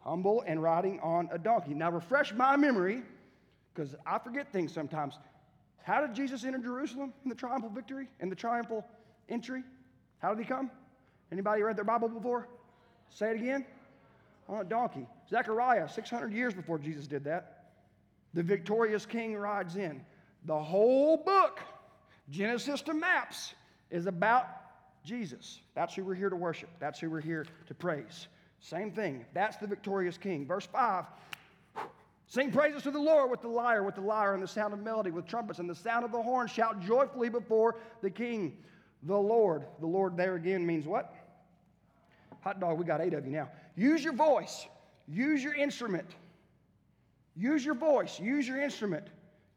Humble 0.00 0.44
and 0.46 0.62
riding 0.62 1.00
on 1.00 1.28
a 1.32 1.38
donkey. 1.38 1.74
Now, 1.74 1.90
refresh 1.90 2.34
my 2.34 2.56
memory, 2.56 3.02
because 3.74 3.94
I 4.04 4.18
forget 4.18 4.52
things 4.52 4.72
sometimes. 4.72 5.18
How 5.82 6.00
did 6.00 6.14
Jesus 6.14 6.44
enter 6.44 6.58
Jerusalem 6.58 7.12
in 7.24 7.28
the 7.28 7.34
triumphal 7.34 7.70
victory, 7.70 8.08
in 8.20 8.28
the 8.28 8.36
triumphal 8.36 8.84
entry? 9.28 9.62
How 10.18 10.34
did 10.34 10.38
he 10.38 10.44
come? 10.44 10.70
Anybody 11.32 11.62
read 11.62 11.76
their 11.76 11.84
Bible 11.84 12.08
before? 12.08 12.48
Say 13.10 13.30
it 13.30 13.36
again. 13.36 13.64
On 14.48 14.60
a 14.60 14.64
donkey. 14.64 15.06
Zechariah, 15.30 15.88
600 15.88 16.32
years 16.32 16.54
before 16.54 16.78
Jesus 16.78 17.06
did 17.06 17.24
that. 17.24 17.55
The 18.36 18.42
victorious 18.42 19.06
king 19.06 19.34
rides 19.34 19.76
in. 19.76 20.02
The 20.44 20.58
whole 20.58 21.16
book, 21.16 21.58
Genesis 22.28 22.82
to 22.82 22.92
Maps, 22.92 23.54
is 23.90 24.04
about 24.04 24.46
Jesus. 25.02 25.60
That's 25.74 25.94
who 25.94 26.04
we're 26.04 26.14
here 26.14 26.28
to 26.28 26.36
worship. 26.36 26.68
That's 26.78 27.00
who 27.00 27.08
we're 27.08 27.22
here 27.22 27.46
to 27.66 27.74
praise. 27.74 28.28
Same 28.60 28.92
thing. 28.92 29.24
That's 29.32 29.56
the 29.56 29.66
victorious 29.66 30.18
king. 30.18 30.46
Verse 30.46 30.66
5 30.66 31.06
Sing 32.26 32.52
praises 32.52 32.82
to 32.82 32.90
the 32.90 32.98
Lord 32.98 33.30
with 33.30 33.40
the 33.40 33.48
lyre, 33.48 33.82
with 33.82 33.94
the 33.94 34.02
lyre 34.02 34.34
and 34.34 34.42
the 34.42 34.48
sound 34.48 34.74
of 34.74 34.80
melody, 34.80 35.10
with 35.10 35.26
trumpets 35.26 35.58
and 35.58 35.70
the 35.70 35.74
sound 35.74 36.04
of 36.04 36.12
the 36.12 36.20
horn. 36.20 36.46
Shout 36.46 36.82
joyfully 36.82 37.30
before 37.30 37.76
the 38.02 38.10
king, 38.10 38.58
the 39.04 39.16
Lord. 39.16 39.64
The 39.80 39.86
Lord 39.86 40.14
there 40.14 40.34
again 40.34 40.66
means 40.66 40.86
what? 40.86 41.14
Hot 42.42 42.60
dog, 42.60 42.78
we 42.78 42.84
got 42.84 43.00
eight 43.00 43.14
of 43.14 43.24
you 43.24 43.32
now. 43.32 43.48
Use 43.76 44.04
your 44.04 44.12
voice, 44.12 44.66
use 45.08 45.42
your 45.42 45.54
instrument. 45.54 46.16
Use 47.36 47.64
your 47.64 47.74
voice, 47.74 48.18
use 48.18 48.48
your 48.48 48.60
instrument, 48.60 49.08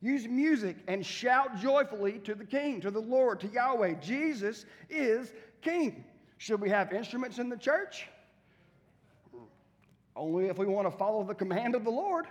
use 0.01 0.27
music, 0.27 0.77
and 0.87 1.05
shout 1.05 1.57
joyfully 1.59 2.19
to 2.19 2.35
the 2.35 2.43
King, 2.43 2.81
to 2.81 2.91
the 2.91 2.99
Lord, 2.99 3.39
to 3.39 3.47
Yahweh. 3.47 3.95
Jesus 3.95 4.65
is 4.89 5.31
King. 5.61 6.03
Should 6.37 6.61
we 6.61 6.69
have 6.69 6.91
instruments 6.91 7.39
in 7.39 7.49
the 7.49 7.57
church? 7.57 8.07
Only 10.15 10.47
if 10.47 10.57
we 10.57 10.65
want 10.65 10.91
to 10.91 10.97
follow 10.97 11.23
the 11.23 11.35
command 11.35 11.75
of 11.75 11.85
the 11.85 11.89
Lord. 11.89 12.25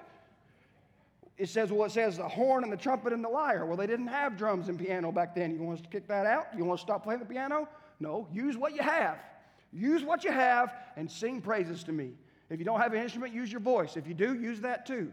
It 1.39 1.49
says, 1.49 1.71
well, 1.71 1.87
it 1.87 1.93
says 1.93 2.17
the 2.17 2.29
horn 2.29 2.65
and 2.65 2.73
the 2.73 2.77
trumpet 2.77 3.13
and 3.13 3.25
the 3.25 3.29
lyre. 3.29 3.65
Well, 3.65 3.77
they 3.77 3.87
didn't 3.87 4.09
have 4.09 4.37
drums 4.37 4.69
and 4.69 4.79
piano 4.79 5.13
back 5.13 5.35
then. 5.35 5.55
You 5.55 5.63
want 5.63 5.79
us 5.79 5.83
to 5.85 5.89
kick 5.89 6.09
that 6.09 6.27
out? 6.27 6.49
You 6.57 6.65
want 6.65 6.81
to 6.81 6.83
stop 6.85 7.05
playing 7.05 7.21
the 7.21 7.27
piano? 7.27 7.69
No, 8.01 8.27
use 8.33 8.57
what 8.57 8.75
you 8.75 8.83
have. 8.83 9.19
Use 9.73 10.03
what 10.03 10.25
you 10.25 10.33
have 10.33 10.75
and 10.97 11.11
sing 11.11 11.41
praises 11.41 11.85
to 11.85 11.93
me. 11.93 12.11
If 12.51 12.59
you 12.59 12.65
don't 12.65 12.81
have 12.81 12.93
an 12.93 13.03
instrument, 13.03 13.33
use 13.33 13.53
your 13.53 13.61
voice. 13.61 13.97
If 13.97 14.07
you 14.07 14.15
do, 14.15 14.35
use 14.35 14.61
that 14.61 14.85
too. 14.85 15.13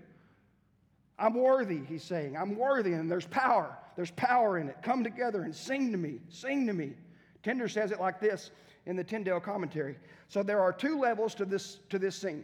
I'm 1.17 1.33
worthy, 1.33 1.81
he's 1.87 2.03
saying. 2.03 2.35
I'm 2.35 2.57
worthy, 2.57 2.93
and 2.93 3.09
there's 3.09 3.27
power. 3.27 3.77
There's 3.95 4.11
power 4.11 4.57
in 4.57 4.67
it. 4.67 4.77
Come 4.81 5.03
together 5.03 5.43
and 5.43 5.55
sing 5.55 5.91
to 5.91 5.97
me. 5.97 6.19
Sing 6.29 6.67
to 6.67 6.73
me. 6.73 6.93
Tyndale 7.43 7.69
says 7.69 7.91
it 7.91 7.99
like 7.99 8.19
this 8.19 8.51
in 8.85 8.95
the 8.95 9.03
Tyndale 9.03 9.39
commentary. 9.39 9.97
So 10.27 10.43
there 10.43 10.61
are 10.61 10.73
two 10.73 10.99
levels 10.99 11.35
to 11.35 11.45
this, 11.45 11.79
to 11.89 11.99
this 11.99 12.15
scene. 12.15 12.43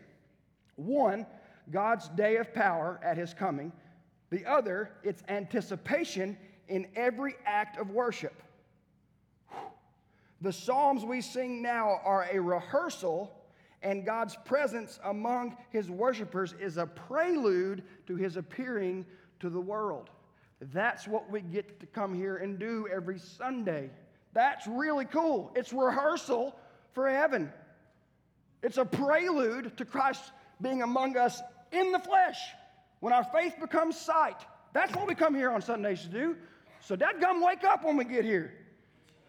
One, 0.75 1.25
God's 1.69 2.07
day 2.10 2.38
of 2.38 2.53
power 2.53 2.99
at 3.03 3.17
his 3.17 3.34
coming. 3.34 3.71
The 4.29 4.45
other, 4.45 4.91
its 5.03 5.23
anticipation 5.27 6.38
in 6.69 6.88
every 6.95 7.36
act 7.45 7.77
of 7.77 7.89
worship. 7.89 8.41
The 10.39 10.53
Psalms 10.53 11.03
we 11.03 11.21
sing 11.21 11.62
now 11.62 11.99
are 12.03 12.27
a 12.31 12.39
rehearsal, 12.39 13.31
and 13.84 14.06
God's 14.06 14.36
presence 14.46 15.00
among 15.04 15.58
his 15.70 15.89
worshipers 15.89 16.54
is 16.60 16.78
a 16.78 16.86
prelude 16.86 17.84
to 18.08 18.15
his 18.15 18.38
appearing 18.38 19.06
to 19.39 19.50
the 19.50 19.60
world. 19.60 20.10
That's 20.74 21.08
what 21.08 21.30
we 21.32 21.41
get 21.41 21.80
to 21.80 21.88
come 21.88 22.13
here 22.13 22.38
and 22.38 22.60
do 22.60 22.88
every 22.94 23.17
Sunday. 23.17 23.89
That's 24.34 24.67
really 24.67 25.06
cool. 25.06 25.52
It's 25.56 25.74
rehearsal 25.74 26.56
for 26.94 27.10
heaven. 27.10 27.52
It's 28.62 28.78
a 28.78 28.86
prelude 28.86 29.76
to 29.78 29.86
Christ 29.86 30.32
being 30.62 30.84
among 30.84 31.17
us 31.17 31.41
in 31.72 31.91
the 31.91 32.00
flesh 32.00 32.38
when 33.00 33.13
our 33.13 33.24
faith 33.24 33.56
becomes 33.60 33.98
sight. 33.98 34.38
That's 34.74 34.96
what 34.96 35.08
we 35.08 35.15
come 35.15 35.34
here 35.34 35.52
on 35.52 35.62
Sundays 35.62 36.04
to 36.04 36.08
do. 36.08 36.38
So, 36.82 36.96
that 36.96 37.20
gum, 37.20 37.44
wake 37.44 37.63
up 37.63 37.84
when 37.84 37.98
we 37.98 38.06
get 38.06 38.26
here. 38.26 38.54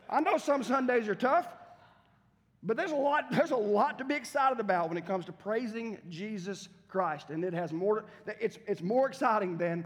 I 0.09 0.21
know 0.21 0.37
some 0.37 0.63
Sundays 0.63 1.09
are 1.09 1.15
tough, 1.15 1.47
but 2.63 2.77
there's 2.77 2.93
a 2.93 2.97
lot, 2.97 3.31
there's 3.31 3.51
a 3.51 3.57
lot 3.57 3.99
to 3.99 4.05
be 4.05 4.15
excited 4.15 4.61
about 4.61 4.89
when 4.89 4.97
it 4.97 5.07
comes 5.07 5.25
to 5.27 5.33
praising 5.33 5.99
Jesus 6.09 6.69
Christ. 6.89 7.31
And 7.31 7.45
it 7.45 7.53
has 7.53 7.73
more, 7.73 8.05
it's, 8.27 8.59
it's 8.67 8.83
more 8.83 9.09
exciting 9.09 9.59
than. 9.59 9.85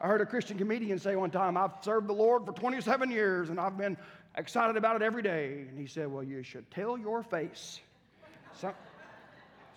I 0.00 0.08
heard 0.08 0.20
a 0.20 0.26
Christian 0.26 0.58
comedian 0.58 0.98
say 0.98 1.14
one 1.14 1.30
time, 1.30 1.56
I've 1.56 1.74
served 1.80 2.08
the 2.08 2.12
Lord 2.12 2.44
for 2.44 2.52
27 2.52 3.10
years 3.10 3.50
and 3.50 3.60
I've 3.60 3.78
been 3.78 3.96
excited 4.36 4.76
about 4.76 4.96
it 4.96 5.02
every 5.02 5.22
day. 5.22 5.64
And 5.68 5.78
he 5.78 5.86
said, 5.86 6.10
Well, 6.10 6.24
you 6.24 6.42
should 6.42 6.68
tell 6.70 6.98
your 6.98 7.22
face. 7.22 7.80
Some, 8.60 8.74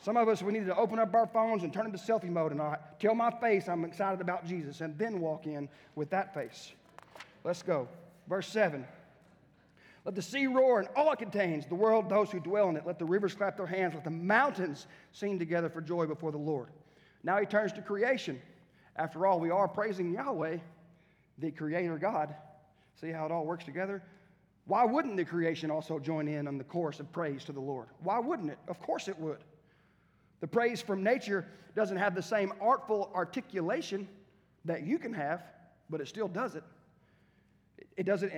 some 0.01 0.17
of 0.17 0.27
us, 0.27 0.41
we 0.41 0.51
need 0.51 0.65
to 0.65 0.75
open 0.75 0.99
up 0.99 1.13
our 1.13 1.27
phones 1.27 1.63
and 1.63 1.71
turn 1.71 1.85
into 1.85 1.99
selfie 1.99 2.29
mode 2.29 2.51
and 2.51 2.61
I 2.61 2.77
tell 2.99 3.15
my 3.15 3.31
face 3.39 3.69
I'm 3.69 3.85
excited 3.85 4.19
about 4.19 4.45
Jesus 4.45 4.81
and 4.81 4.97
then 4.97 5.21
walk 5.21 5.45
in 5.45 5.69
with 5.93 6.09
that 6.09 6.33
face. 6.33 6.73
Let's 7.43 7.61
go. 7.61 7.87
Verse 8.27 8.47
7. 8.47 8.85
Let 10.05 10.13
the 10.13 10.21
sea 10.21 10.45
roar 10.45 10.79
and 10.79 10.87
all 10.95 11.11
it 11.11 11.17
contains, 11.17 11.65
the 11.65 11.75
world, 11.75 12.07
those 12.07 12.29
who 12.29 12.39
dwell 12.39 12.69
in 12.69 12.77
it. 12.77 12.85
Let 12.85 12.99
the 12.99 13.05
rivers 13.05 13.33
clap 13.33 13.57
their 13.57 13.65
hands. 13.65 13.95
Let 13.95 14.03
the 14.03 14.11
mountains 14.11 14.85
sing 15.11 15.39
together 15.39 15.67
for 15.67 15.81
joy 15.81 16.05
before 16.05 16.31
the 16.31 16.37
Lord. 16.37 16.69
Now 17.23 17.39
he 17.39 17.47
turns 17.47 17.73
to 17.73 17.81
creation. 17.81 18.39
After 18.95 19.25
all, 19.25 19.39
we 19.39 19.49
are 19.49 19.67
praising 19.67 20.13
Yahweh, 20.13 20.57
the 21.39 21.51
Creator 21.51 21.97
God. 21.97 22.35
See 23.01 23.09
how 23.09 23.25
it 23.25 23.31
all 23.31 23.45
works 23.45 23.65
together? 23.65 24.03
Why 24.67 24.85
wouldn't 24.85 25.17
the 25.17 25.25
creation 25.25 25.71
also 25.71 25.99
join 25.99 26.27
in 26.27 26.47
on 26.47 26.57
the 26.57 26.63
chorus 26.63 26.99
of 26.99 27.11
praise 27.11 27.43
to 27.45 27.51
the 27.51 27.59
Lord? 27.59 27.87
Why 28.01 28.19
wouldn't 28.19 28.51
it? 28.51 28.59
Of 28.67 28.79
course 28.79 29.07
it 29.07 29.19
would. 29.19 29.39
The 30.39 30.47
praise 30.47 30.81
from 30.81 31.03
nature 31.03 31.47
doesn't 31.75 31.97
have 31.97 32.13
the 32.13 32.21
same 32.21 32.53
artful 32.61 33.11
articulation 33.13 34.07
that 34.65 34.83
you 34.83 34.99
can 34.99 35.13
have, 35.13 35.43
but 35.89 35.99
it 35.99 36.07
still 36.07 36.27
does 36.27 36.55
it. 36.55 36.63
It 37.97 38.05
doesn't 38.05 38.33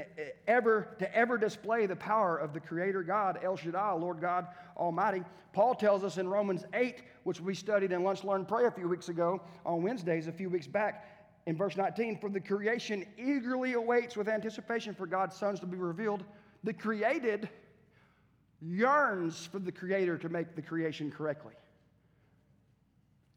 ever 0.48 0.96
to 1.00 1.16
ever 1.16 1.38
display 1.38 1.88
the 1.88 1.96
power 1.96 2.38
of 2.38 2.54
the 2.54 2.60
Creator 2.60 3.04
God, 3.04 3.40
El 3.44 3.58
Shaddai, 3.58 3.94
Lord 3.94 4.22
God 4.22 4.48
Almighty. 4.76 5.24
Paul 5.52 5.74
tells 5.74 6.04
us 6.04 6.18
in 6.18 6.28
Romans 6.28 6.64
8, 6.74 7.02
which 7.24 7.42
we 7.42 7.56
studied 7.56 7.92
in 7.92 8.04
Lunch 8.04 8.24
Learn 8.24 8.46
Pray 8.46 8.66
a 8.66 8.72
few 8.72 8.88
weeks 8.88 9.10
ago 9.10 9.42
on 9.66 9.82
Wednesdays, 9.82 10.28
a 10.28 10.32
few 10.32 10.50
weeks 10.50 10.68
back, 10.68 11.06
in 11.48 11.56
verse 11.56 11.76
19, 11.76 12.20
for 12.20 12.30
the 12.30 12.40
creation 12.40 13.06
eagerly 13.18 13.74
awaits 13.74 14.16
with 14.16 14.28
anticipation 14.28 14.94
for 14.94 15.08
God's 15.08 15.36
sons 15.36 15.60
to 15.62 15.66
be 15.66 15.78
revealed. 15.78 16.24
The 16.64 16.74
created 16.74 17.50
yearns 18.62 19.48
for 19.52 19.60
the 19.60 19.72
Creator 19.72 20.18
to 20.20 20.30
make 20.30 20.56
the 20.56 20.62
creation 20.62 21.10
correctly. 21.10 21.54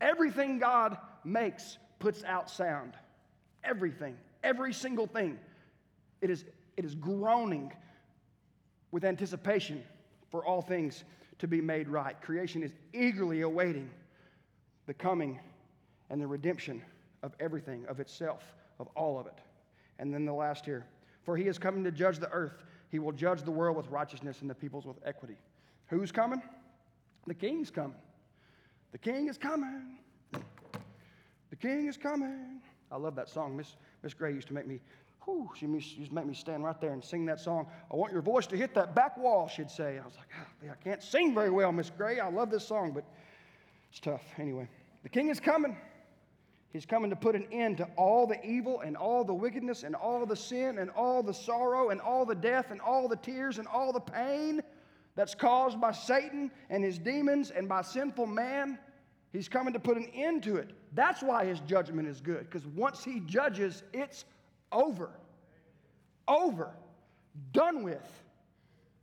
Everything 0.00 0.58
God 0.58 0.98
makes 1.24 1.78
puts 1.98 2.24
out 2.24 2.50
sound. 2.50 2.94
Everything, 3.62 4.16
every 4.42 4.72
single 4.72 5.06
thing. 5.06 5.38
It 6.20 6.30
is, 6.30 6.44
it 6.76 6.84
is 6.84 6.94
groaning 6.94 7.72
with 8.90 9.04
anticipation 9.04 9.82
for 10.30 10.44
all 10.44 10.62
things 10.62 11.04
to 11.38 11.48
be 11.48 11.60
made 11.60 11.88
right. 11.88 12.20
Creation 12.20 12.62
is 12.62 12.72
eagerly 12.92 13.40
awaiting 13.42 13.90
the 14.86 14.94
coming 14.94 15.38
and 16.10 16.20
the 16.20 16.26
redemption 16.26 16.82
of 17.22 17.34
everything, 17.40 17.84
of 17.86 18.00
itself, 18.00 18.42
of 18.78 18.88
all 18.96 19.18
of 19.18 19.26
it. 19.26 19.38
And 19.98 20.12
then 20.12 20.24
the 20.24 20.32
last 20.32 20.64
here 20.64 20.86
For 21.22 21.36
he 21.36 21.44
is 21.44 21.58
coming 21.58 21.84
to 21.84 21.92
judge 21.92 22.18
the 22.18 22.30
earth. 22.30 22.64
He 22.90 22.98
will 22.98 23.12
judge 23.12 23.42
the 23.42 23.50
world 23.50 23.76
with 23.76 23.88
righteousness 23.88 24.40
and 24.40 24.50
the 24.50 24.54
peoples 24.54 24.86
with 24.86 24.96
equity. 25.04 25.36
Who's 25.86 26.10
coming? 26.10 26.42
The 27.26 27.34
king's 27.34 27.70
coming. 27.70 27.96
The 28.92 28.98
king 28.98 29.28
is 29.28 29.38
coming. 29.38 29.98
The 30.32 31.56
king 31.56 31.86
is 31.86 31.96
coming. 31.96 32.60
I 32.90 32.96
love 32.96 33.14
that 33.16 33.28
song. 33.28 33.56
Miss, 33.56 33.76
Miss 34.02 34.14
Gray 34.14 34.32
used 34.32 34.48
to 34.48 34.54
make 34.54 34.66
me 34.66 34.80
Whew, 35.24 35.50
she 35.58 35.66
used 35.66 36.08
to 36.08 36.14
make 36.14 36.26
me 36.26 36.34
stand 36.34 36.64
right 36.64 36.80
there 36.80 36.92
and 36.92 37.04
sing 37.04 37.26
that 37.26 37.40
song. 37.40 37.66
I 37.92 37.96
want 37.96 38.12
your 38.12 38.22
voice 38.22 38.46
to 38.48 38.56
hit 38.56 38.74
that 38.74 38.94
back 38.94 39.18
wall, 39.18 39.48
she'd 39.48 39.70
say. 39.70 39.98
I 39.98 40.04
was 40.04 40.16
like, 40.16 40.28
oh, 40.40 40.70
I 40.70 40.82
can't 40.82 41.02
sing 41.02 41.34
very 41.34 41.50
well, 41.50 41.72
Miss 41.72 41.90
Gray. 41.90 42.20
I 42.20 42.28
love 42.28 42.50
this 42.50 42.66
song, 42.66 42.92
but 42.92 43.04
it's 43.90 44.00
tough. 44.00 44.22
Anyway, 44.38 44.68
the 45.02 45.08
king 45.08 45.28
is 45.28 45.38
coming. 45.38 45.76
He's 46.72 46.86
coming 46.86 47.10
to 47.10 47.16
put 47.16 47.34
an 47.34 47.46
end 47.50 47.78
to 47.78 47.88
all 47.96 48.26
the 48.26 48.42
evil 48.46 48.80
and 48.80 48.96
all 48.96 49.24
the 49.24 49.34
wickedness 49.34 49.82
and 49.82 49.94
all 49.94 50.24
the 50.24 50.36
sin 50.36 50.78
and 50.78 50.88
all 50.90 51.22
the 51.22 51.34
sorrow 51.34 51.90
and 51.90 52.00
all 52.00 52.24
the 52.24 52.34
death 52.34 52.70
and 52.70 52.80
all 52.80 53.08
the 53.08 53.16
tears 53.16 53.58
and 53.58 53.66
all 53.66 53.92
the 53.92 54.00
pain 54.00 54.62
that's 55.16 55.34
caused 55.34 55.80
by 55.80 55.90
Satan 55.90 56.50
and 56.70 56.84
his 56.84 56.96
demons 56.96 57.50
and 57.50 57.68
by 57.68 57.82
sinful 57.82 58.26
man. 58.26 58.78
He's 59.32 59.48
coming 59.48 59.72
to 59.72 59.80
put 59.80 59.96
an 59.96 60.06
end 60.14 60.44
to 60.44 60.56
it. 60.56 60.70
That's 60.94 61.22
why 61.22 61.44
his 61.44 61.60
judgment 61.60 62.08
is 62.08 62.20
good, 62.20 62.48
because 62.48 62.66
once 62.68 63.04
he 63.04 63.20
judges, 63.20 63.82
it's 63.92 64.24
over. 64.72 65.10
Over. 66.26 66.70
Done 67.52 67.82
with. 67.82 68.22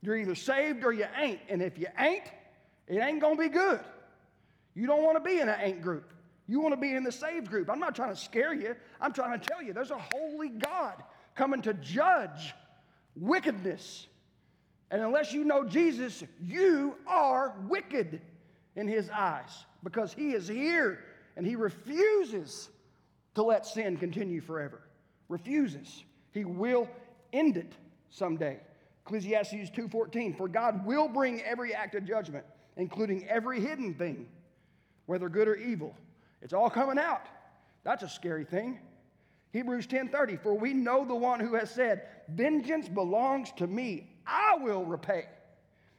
You're 0.00 0.16
either 0.16 0.34
saved 0.34 0.84
or 0.84 0.92
you 0.92 1.06
ain't. 1.16 1.40
And 1.48 1.62
if 1.62 1.78
you 1.78 1.86
ain't, 1.98 2.24
it 2.86 2.98
ain't 2.98 3.20
going 3.20 3.36
to 3.36 3.42
be 3.42 3.48
good. 3.48 3.80
You 4.74 4.86
don't 4.86 5.02
want 5.02 5.16
to 5.16 5.22
be 5.22 5.40
in 5.40 5.48
an 5.48 5.58
ain't 5.60 5.82
group. 5.82 6.12
You 6.46 6.60
want 6.60 6.72
to 6.72 6.80
be 6.80 6.94
in 6.94 7.04
the 7.04 7.12
saved 7.12 7.50
group. 7.50 7.68
I'm 7.68 7.80
not 7.80 7.94
trying 7.94 8.14
to 8.14 8.20
scare 8.20 8.54
you. 8.54 8.74
I'm 9.00 9.12
trying 9.12 9.38
to 9.38 9.46
tell 9.46 9.62
you 9.62 9.72
there's 9.72 9.90
a 9.90 9.98
holy 10.12 10.48
God 10.48 11.02
coming 11.34 11.60
to 11.62 11.74
judge 11.74 12.54
wickedness. 13.14 14.06
And 14.90 15.02
unless 15.02 15.32
you 15.32 15.44
know 15.44 15.64
Jesus, 15.64 16.24
you 16.40 16.94
are 17.06 17.54
wicked 17.66 18.22
in 18.76 18.88
his 18.88 19.10
eyes 19.10 19.66
because 19.84 20.12
he 20.12 20.30
is 20.30 20.48
here 20.48 21.00
and 21.36 21.46
he 21.46 21.56
refuses 21.56 22.70
to 23.34 23.42
let 23.42 23.66
sin 23.66 23.96
continue 23.96 24.40
forever. 24.40 24.80
Refuses. 25.28 26.04
He 26.32 26.44
will 26.44 26.88
end 27.32 27.56
it 27.56 27.72
someday. 28.10 28.60
Ecclesiastes 29.04 29.70
2:14 29.70 30.36
For 30.36 30.48
God 30.48 30.84
will 30.84 31.08
bring 31.08 31.42
every 31.42 31.74
act 31.74 31.94
of 31.94 32.04
judgment, 32.04 32.44
including 32.76 33.26
every 33.28 33.60
hidden 33.60 33.94
thing, 33.94 34.28
whether 35.06 35.28
good 35.28 35.48
or 35.48 35.56
evil. 35.56 35.94
It's 36.42 36.52
all 36.52 36.70
coming 36.70 36.98
out. 36.98 37.26
That's 37.84 38.02
a 38.02 38.08
scary 38.08 38.44
thing. 38.44 38.78
Hebrews 39.52 39.86
10:30 39.86 40.36
For 40.36 40.54
we 40.54 40.74
know 40.74 41.04
the 41.04 41.14
one 41.14 41.40
who 41.40 41.54
has 41.54 41.70
said, 41.70 42.06
"Vengeance 42.28 42.88
belongs 42.88 43.50
to 43.52 43.66
me. 43.66 44.10
I 44.26 44.56
will 44.56 44.84
repay." 44.84 45.26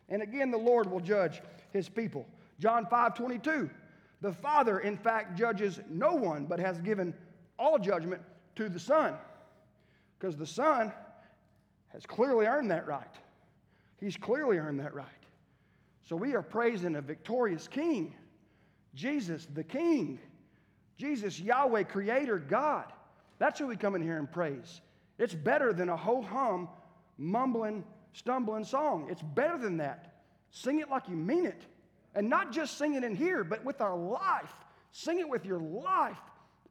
And 0.08 0.22
again 0.22 0.52
the 0.52 0.58
Lord 0.58 0.90
will 0.90 1.00
judge 1.00 1.42
his 1.72 1.90
people. 1.90 2.28
John 2.60 2.86
5:22 2.86 3.70
The 4.22 4.34
Father 4.34 4.80
in 4.80 4.98
fact 4.98 5.36
judges 5.38 5.80
no 5.90 6.14
one 6.14 6.46
but 6.46 6.60
has 6.60 6.80
given 6.82 7.16
all 7.58 7.80
judgment 7.80 8.22
to 8.60 8.68
the 8.68 8.80
Son. 8.80 9.16
Because 10.18 10.36
the 10.36 10.46
Son 10.46 10.92
has 11.94 12.06
clearly 12.06 12.46
earned 12.46 12.72
that 12.72 12.86
right. 12.88 13.16
He's 14.02 14.18
clearly 14.18 14.58
earned 14.58 14.82
that 14.82 14.94
right. 14.94 15.08
So 16.04 16.18
we 16.18 16.36
are 16.36 16.42
praising 16.42 16.98
a 16.98 17.02
victorious 17.02 17.68
king, 17.70 18.14
Jesus 18.96 19.48
the 19.54 19.64
King, 19.64 20.20
Jesus 20.98 21.40
Yahweh, 21.40 21.84
Creator, 21.84 22.40
God. 22.40 22.92
That's 23.38 23.60
who 23.60 23.68
we 23.68 23.78
come 23.78 23.96
in 23.96 24.02
here 24.02 24.18
and 24.18 24.30
praise. 24.30 24.82
It's 25.18 25.34
better 25.34 25.72
than 25.72 25.88
a 25.88 25.96
ho 25.96 26.22
hum, 26.22 26.68
mumbling, 27.18 27.86
stumbling 28.12 28.66
song. 28.66 29.08
It's 29.10 29.22
better 29.22 29.58
than 29.58 29.78
that. 29.78 30.22
Sing 30.52 30.80
it 30.80 30.90
like 30.90 31.08
you 31.08 31.16
mean 31.16 31.46
it. 31.46 31.62
And 32.14 32.30
not 32.30 32.52
just 32.52 32.78
sing 32.78 32.96
it 32.96 33.06
in 33.06 33.16
here, 33.16 33.46
but 33.46 33.64
with 33.64 33.80
our 33.80 33.96
life. 33.96 34.54
Sing 34.92 35.20
it 35.20 35.30
with 35.30 35.46
your 35.46 35.60
life. 35.60 36.20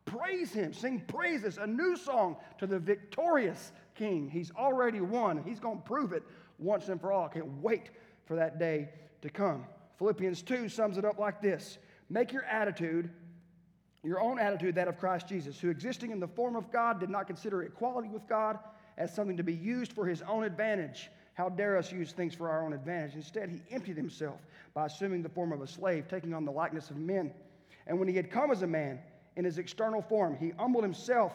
Praise 0.08 0.52
Him. 0.52 0.72
Sing 0.72 1.00
praises, 1.00 1.58
a 1.58 1.66
new 1.66 1.96
song 1.96 2.36
to 2.58 2.66
the 2.66 2.78
victorious 2.78 3.72
King. 3.94 4.28
He's 4.30 4.50
already 4.52 5.00
won. 5.00 5.42
He's 5.44 5.60
going 5.60 5.78
to 5.78 5.84
prove 5.84 6.12
it 6.12 6.22
once 6.58 6.88
and 6.88 7.00
for 7.00 7.12
all. 7.12 7.28
Can't 7.28 7.62
wait 7.62 7.90
for 8.26 8.36
that 8.36 8.58
day 8.58 8.90
to 9.22 9.28
come. 9.28 9.64
Philippians 9.98 10.42
2 10.42 10.68
sums 10.68 10.98
it 10.98 11.04
up 11.04 11.18
like 11.18 11.42
this 11.42 11.78
Make 12.08 12.32
your 12.32 12.44
attitude, 12.44 13.10
your 14.02 14.20
own 14.20 14.38
attitude, 14.38 14.74
that 14.76 14.88
of 14.88 14.98
Christ 14.98 15.28
Jesus, 15.28 15.58
who 15.60 15.70
existing 15.70 16.10
in 16.10 16.20
the 16.20 16.28
form 16.28 16.56
of 16.56 16.70
God 16.70 17.00
did 17.00 17.10
not 17.10 17.26
consider 17.26 17.62
equality 17.62 18.08
with 18.08 18.26
God 18.28 18.58
as 18.96 19.14
something 19.14 19.36
to 19.36 19.42
be 19.42 19.54
used 19.54 19.92
for 19.92 20.06
his 20.06 20.22
own 20.22 20.44
advantage. 20.44 21.10
How 21.34 21.48
dare 21.48 21.76
us 21.76 21.92
use 21.92 22.12
things 22.12 22.34
for 22.34 22.48
our 22.50 22.64
own 22.64 22.72
advantage? 22.72 23.14
Instead, 23.14 23.48
he 23.48 23.62
emptied 23.70 23.96
himself 23.96 24.40
by 24.74 24.86
assuming 24.86 25.22
the 25.22 25.28
form 25.28 25.52
of 25.52 25.60
a 25.60 25.66
slave, 25.66 26.08
taking 26.08 26.34
on 26.34 26.44
the 26.44 26.50
likeness 26.50 26.90
of 26.90 26.96
men. 26.96 27.32
And 27.86 27.98
when 27.98 28.08
he 28.08 28.14
had 28.14 28.30
come 28.30 28.50
as 28.50 28.62
a 28.62 28.66
man 28.66 28.98
in 29.38 29.44
his 29.44 29.58
external 29.58 30.02
form, 30.02 30.36
he 30.36 30.50
humbled 30.58 30.82
himself 30.82 31.32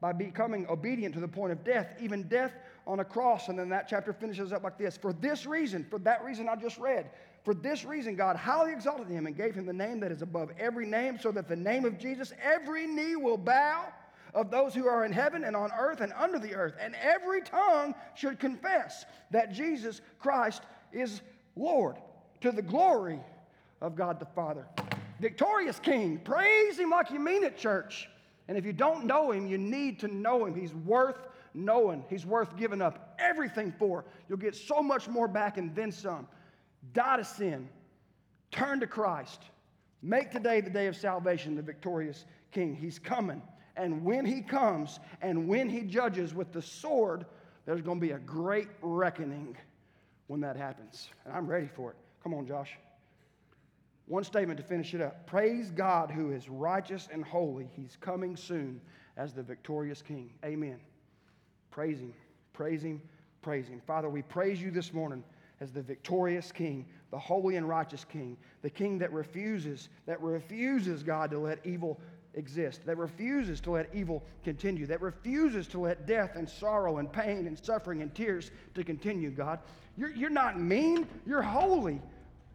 by 0.00 0.12
becoming 0.12 0.66
obedient 0.68 1.14
to 1.14 1.20
the 1.20 1.28
point 1.28 1.52
of 1.52 1.64
death, 1.64 1.88
even 2.00 2.24
death 2.24 2.52
on 2.86 3.00
a 3.00 3.04
cross. 3.04 3.48
And 3.48 3.58
then 3.58 3.68
that 3.70 3.86
chapter 3.88 4.12
finishes 4.12 4.52
up 4.52 4.64
like 4.64 4.76
this 4.76 4.96
For 4.96 5.12
this 5.12 5.46
reason, 5.46 5.86
for 5.88 6.00
that 6.00 6.24
reason 6.24 6.48
I 6.48 6.56
just 6.56 6.76
read, 6.76 7.08
for 7.44 7.54
this 7.54 7.84
reason, 7.84 8.16
God 8.16 8.34
highly 8.36 8.72
exalted 8.72 9.06
him 9.06 9.26
and 9.26 9.36
gave 9.36 9.54
him 9.54 9.64
the 9.64 9.72
name 9.72 10.00
that 10.00 10.10
is 10.10 10.22
above 10.22 10.50
every 10.58 10.86
name, 10.86 11.18
so 11.20 11.30
that 11.30 11.48
the 11.48 11.56
name 11.56 11.84
of 11.84 11.98
Jesus, 11.98 12.32
every 12.42 12.86
knee 12.86 13.14
will 13.14 13.38
bow 13.38 13.86
of 14.34 14.50
those 14.50 14.74
who 14.74 14.88
are 14.88 15.04
in 15.04 15.12
heaven 15.12 15.44
and 15.44 15.54
on 15.54 15.70
earth 15.78 16.00
and 16.00 16.12
under 16.14 16.40
the 16.40 16.52
earth, 16.52 16.74
and 16.80 16.96
every 16.96 17.40
tongue 17.42 17.94
should 18.16 18.40
confess 18.40 19.06
that 19.30 19.52
Jesus 19.52 20.00
Christ 20.18 20.62
is 20.92 21.22
Lord 21.54 21.96
to 22.40 22.50
the 22.50 22.60
glory 22.60 23.20
of 23.80 23.94
God 23.94 24.18
the 24.18 24.26
Father. 24.26 24.66
Victorious 25.20 25.78
King, 25.78 26.18
praise 26.18 26.78
him 26.78 26.90
like 26.90 27.10
you 27.10 27.18
mean 27.18 27.44
it, 27.44 27.56
church. 27.56 28.08
And 28.48 28.56
if 28.56 28.64
you 28.64 28.72
don't 28.72 29.06
know 29.06 29.32
him, 29.32 29.46
you 29.46 29.58
need 29.58 30.00
to 30.00 30.08
know 30.08 30.44
him. 30.44 30.54
He's 30.54 30.74
worth 30.74 31.28
knowing, 31.54 32.04
he's 32.08 32.26
worth 32.26 32.56
giving 32.56 32.82
up 32.82 33.16
everything 33.18 33.72
for. 33.78 34.04
You'll 34.28 34.38
get 34.38 34.54
so 34.54 34.82
much 34.82 35.08
more 35.08 35.26
back 35.26 35.56
and 35.56 35.74
then 35.74 35.90
some. 35.90 36.28
Die 36.92 37.16
to 37.16 37.24
sin, 37.24 37.68
turn 38.50 38.80
to 38.80 38.86
Christ. 38.86 39.42
Make 40.02 40.30
today 40.30 40.60
the 40.60 40.70
day 40.70 40.86
of 40.86 40.96
salvation, 40.96 41.56
the 41.56 41.62
victorious 41.62 42.26
King. 42.52 42.76
He's 42.76 42.98
coming. 42.98 43.42
And 43.76 44.04
when 44.04 44.24
he 44.24 44.40
comes 44.42 45.00
and 45.20 45.48
when 45.48 45.68
he 45.68 45.80
judges 45.80 46.34
with 46.34 46.52
the 46.52 46.62
sword, 46.62 47.26
there's 47.64 47.82
going 47.82 47.98
to 47.98 48.06
be 48.06 48.12
a 48.12 48.18
great 48.18 48.68
reckoning 48.82 49.56
when 50.28 50.40
that 50.40 50.56
happens. 50.56 51.08
And 51.24 51.34
I'm 51.34 51.46
ready 51.46 51.68
for 51.74 51.90
it. 51.90 51.96
Come 52.22 52.34
on, 52.34 52.46
Josh. 52.46 52.78
One 54.06 54.22
statement 54.22 54.58
to 54.58 54.64
finish 54.64 54.94
it 54.94 55.00
up. 55.00 55.26
Praise 55.26 55.70
God 55.70 56.10
who 56.10 56.30
is 56.30 56.48
righteous 56.48 57.08
and 57.12 57.24
holy. 57.24 57.68
He's 57.74 57.96
coming 58.00 58.36
soon 58.36 58.80
as 59.16 59.32
the 59.32 59.42
victorious 59.42 60.00
King. 60.00 60.30
Amen. 60.44 60.78
Praise 61.70 61.98
Him, 61.98 62.14
praise 62.52 62.82
Him, 62.82 63.02
praise 63.42 63.66
Him. 63.66 63.82
Father, 63.86 64.08
we 64.08 64.22
praise 64.22 64.60
you 64.62 64.70
this 64.70 64.92
morning 64.92 65.24
as 65.60 65.72
the 65.72 65.82
victorious 65.82 66.52
King, 66.52 66.86
the 67.10 67.18
holy 67.18 67.56
and 67.56 67.68
righteous 67.68 68.04
King, 68.04 68.36
the 68.62 68.70
King 68.70 68.98
that 68.98 69.12
refuses, 69.12 69.88
that 70.06 70.20
refuses, 70.20 71.02
God, 71.02 71.30
to 71.32 71.38
let 71.38 71.58
evil 71.64 72.00
exist, 72.34 72.84
that 72.86 72.98
refuses 72.98 73.60
to 73.62 73.72
let 73.72 73.88
evil 73.94 74.22
continue, 74.44 74.86
that 74.86 75.00
refuses 75.00 75.66
to 75.68 75.80
let 75.80 76.06
death 76.06 76.36
and 76.36 76.48
sorrow 76.48 76.98
and 76.98 77.12
pain 77.12 77.46
and 77.46 77.58
suffering 77.58 78.02
and 78.02 78.14
tears 78.14 78.50
to 78.74 78.84
continue, 78.84 79.30
God. 79.30 79.58
You're, 79.96 80.14
you're 80.14 80.30
not 80.30 80.60
mean, 80.60 81.08
you're 81.26 81.42
holy. 81.42 82.00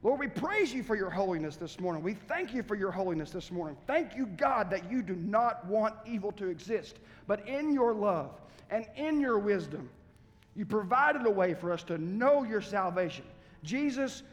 Lord, 0.03 0.19
we 0.19 0.27
praise 0.27 0.73
you 0.73 0.81
for 0.81 0.95
your 0.95 1.11
holiness 1.11 1.57
this 1.57 1.79
morning. 1.79 2.01
We 2.01 2.15
thank 2.15 2.53
you 2.53 2.63
for 2.63 2.75
your 2.75 2.91
holiness 2.91 3.29
this 3.29 3.51
morning. 3.51 3.77
Thank 3.85 4.15
you, 4.15 4.25
God, 4.25 4.71
that 4.71 4.89
you 4.89 5.03
do 5.03 5.15
not 5.15 5.65
want 5.67 5.93
evil 6.07 6.31
to 6.33 6.47
exist, 6.47 6.97
but 7.27 7.47
in 7.47 7.71
your 7.71 7.93
love 7.93 8.31
and 8.71 8.87
in 8.95 9.19
your 9.19 9.37
wisdom, 9.37 9.89
you 10.55 10.65
provided 10.65 11.25
a 11.27 11.29
way 11.29 11.53
for 11.53 11.71
us 11.71 11.83
to 11.83 11.99
know 11.99 12.43
your 12.43 12.61
salvation. 12.61 13.25
Jesus, 13.63 14.23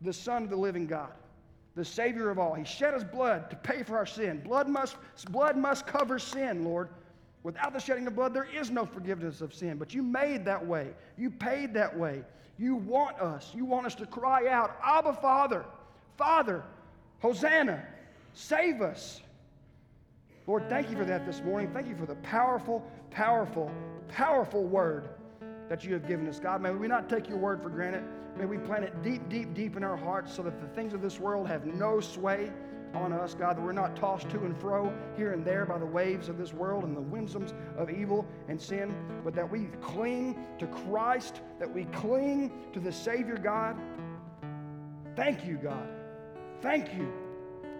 the 0.00 0.12
Son 0.12 0.44
of 0.44 0.50
the 0.50 0.56
living 0.56 0.86
God, 0.86 1.12
the 1.74 1.84
Savior 1.84 2.30
of 2.30 2.38
all. 2.38 2.54
He 2.54 2.64
shed 2.64 2.94
his 2.94 3.04
blood 3.04 3.50
to 3.50 3.56
pay 3.56 3.82
for 3.82 3.98
our 3.98 4.06
sin. 4.06 4.40
Blood 4.40 4.66
must, 4.66 4.96
blood 5.30 5.58
must 5.58 5.86
cover 5.86 6.18
sin, 6.18 6.64
Lord. 6.64 6.88
Without 7.42 7.72
the 7.72 7.78
shedding 7.78 8.06
of 8.06 8.14
blood, 8.14 8.34
there 8.34 8.48
is 8.54 8.70
no 8.70 8.84
forgiveness 8.84 9.40
of 9.40 9.54
sin. 9.54 9.78
But 9.78 9.94
you 9.94 10.02
made 10.02 10.44
that 10.44 10.64
way. 10.64 10.90
You 11.16 11.30
paid 11.30 11.72
that 11.74 11.96
way. 11.98 12.22
You 12.58 12.74
want 12.74 13.18
us. 13.18 13.52
You 13.54 13.64
want 13.64 13.86
us 13.86 13.94
to 13.96 14.06
cry 14.06 14.48
out, 14.48 14.76
Abba, 14.84 15.14
Father, 15.14 15.64
Father, 16.18 16.62
Hosanna, 17.20 17.86
save 18.34 18.82
us. 18.82 19.22
Lord, 20.46 20.68
thank 20.68 20.90
you 20.90 20.96
for 20.96 21.04
that 21.04 21.24
this 21.24 21.40
morning. 21.42 21.70
Thank 21.72 21.88
you 21.88 21.96
for 21.96 22.06
the 22.06 22.16
powerful, 22.16 22.84
powerful, 23.10 23.70
powerful 24.08 24.64
word 24.64 25.08
that 25.70 25.84
you 25.84 25.94
have 25.94 26.06
given 26.06 26.28
us, 26.28 26.38
God. 26.38 26.60
May 26.60 26.72
we 26.72 26.88
not 26.88 27.08
take 27.08 27.28
your 27.28 27.38
word 27.38 27.62
for 27.62 27.70
granted. 27.70 28.04
May 28.36 28.44
we 28.44 28.58
plant 28.58 28.84
it 28.84 29.02
deep, 29.02 29.28
deep, 29.28 29.54
deep 29.54 29.76
in 29.76 29.84
our 29.84 29.96
hearts 29.96 30.34
so 30.34 30.42
that 30.42 30.60
the 30.60 30.66
things 30.68 30.92
of 30.92 31.00
this 31.00 31.18
world 31.18 31.46
have 31.46 31.64
no 31.64 32.00
sway 32.00 32.52
on 32.94 33.12
us, 33.12 33.34
God, 33.34 33.56
that 33.56 33.62
we're 33.62 33.72
not 33.72 33.96
tossed 33.96 34.28
to 34.30 34.40
and 34.40 34.56
fro 34.56 34.92
here 35.16 35.32
and 35.32 35.44
there 35.44 35.64
by 35.64 35.78
the 35.78 35.86
waves 35.86 36.28
of 36.28 36.36
this 36.36 36.52
world 36.52 36.84
and 36.84 36.96
the 36.96 37.00
winsomes 37.00 37.52
of 37.76 37.90
evil 37.90 38.26
and 38.48 38.60
sin, 38.60 38.94
but 39.24 39.34
that 39.34 39.48
we 39.48 39.68
cling 39.80 40.46
to 40.58 40.66
Christ, 40.66 41.40
that 41.58 41.72
we 41.72 41.84
cling 41.86 42.52
to 42.72 42.80
the 42.80 42.92
Savior 42.92 43.36
God. 43.36 43.76
Thank 45.16 45.44
you, 45.46 45.56
God. 45.56 45.88
Thank 46.60 46.92
you 46.94 47.12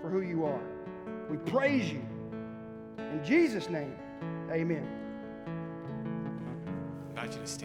for 0.01 0.09
who 0.09 0.23
you 0.23 0.44
are. 0.44 0.62
We 1.29 1.37
praise 1.38 1.90
you. 1.90 2.03
In 2.99 3.23
Jesus' 3.25 3.68
name, 3.68 3.94
amen. 4.51 4.87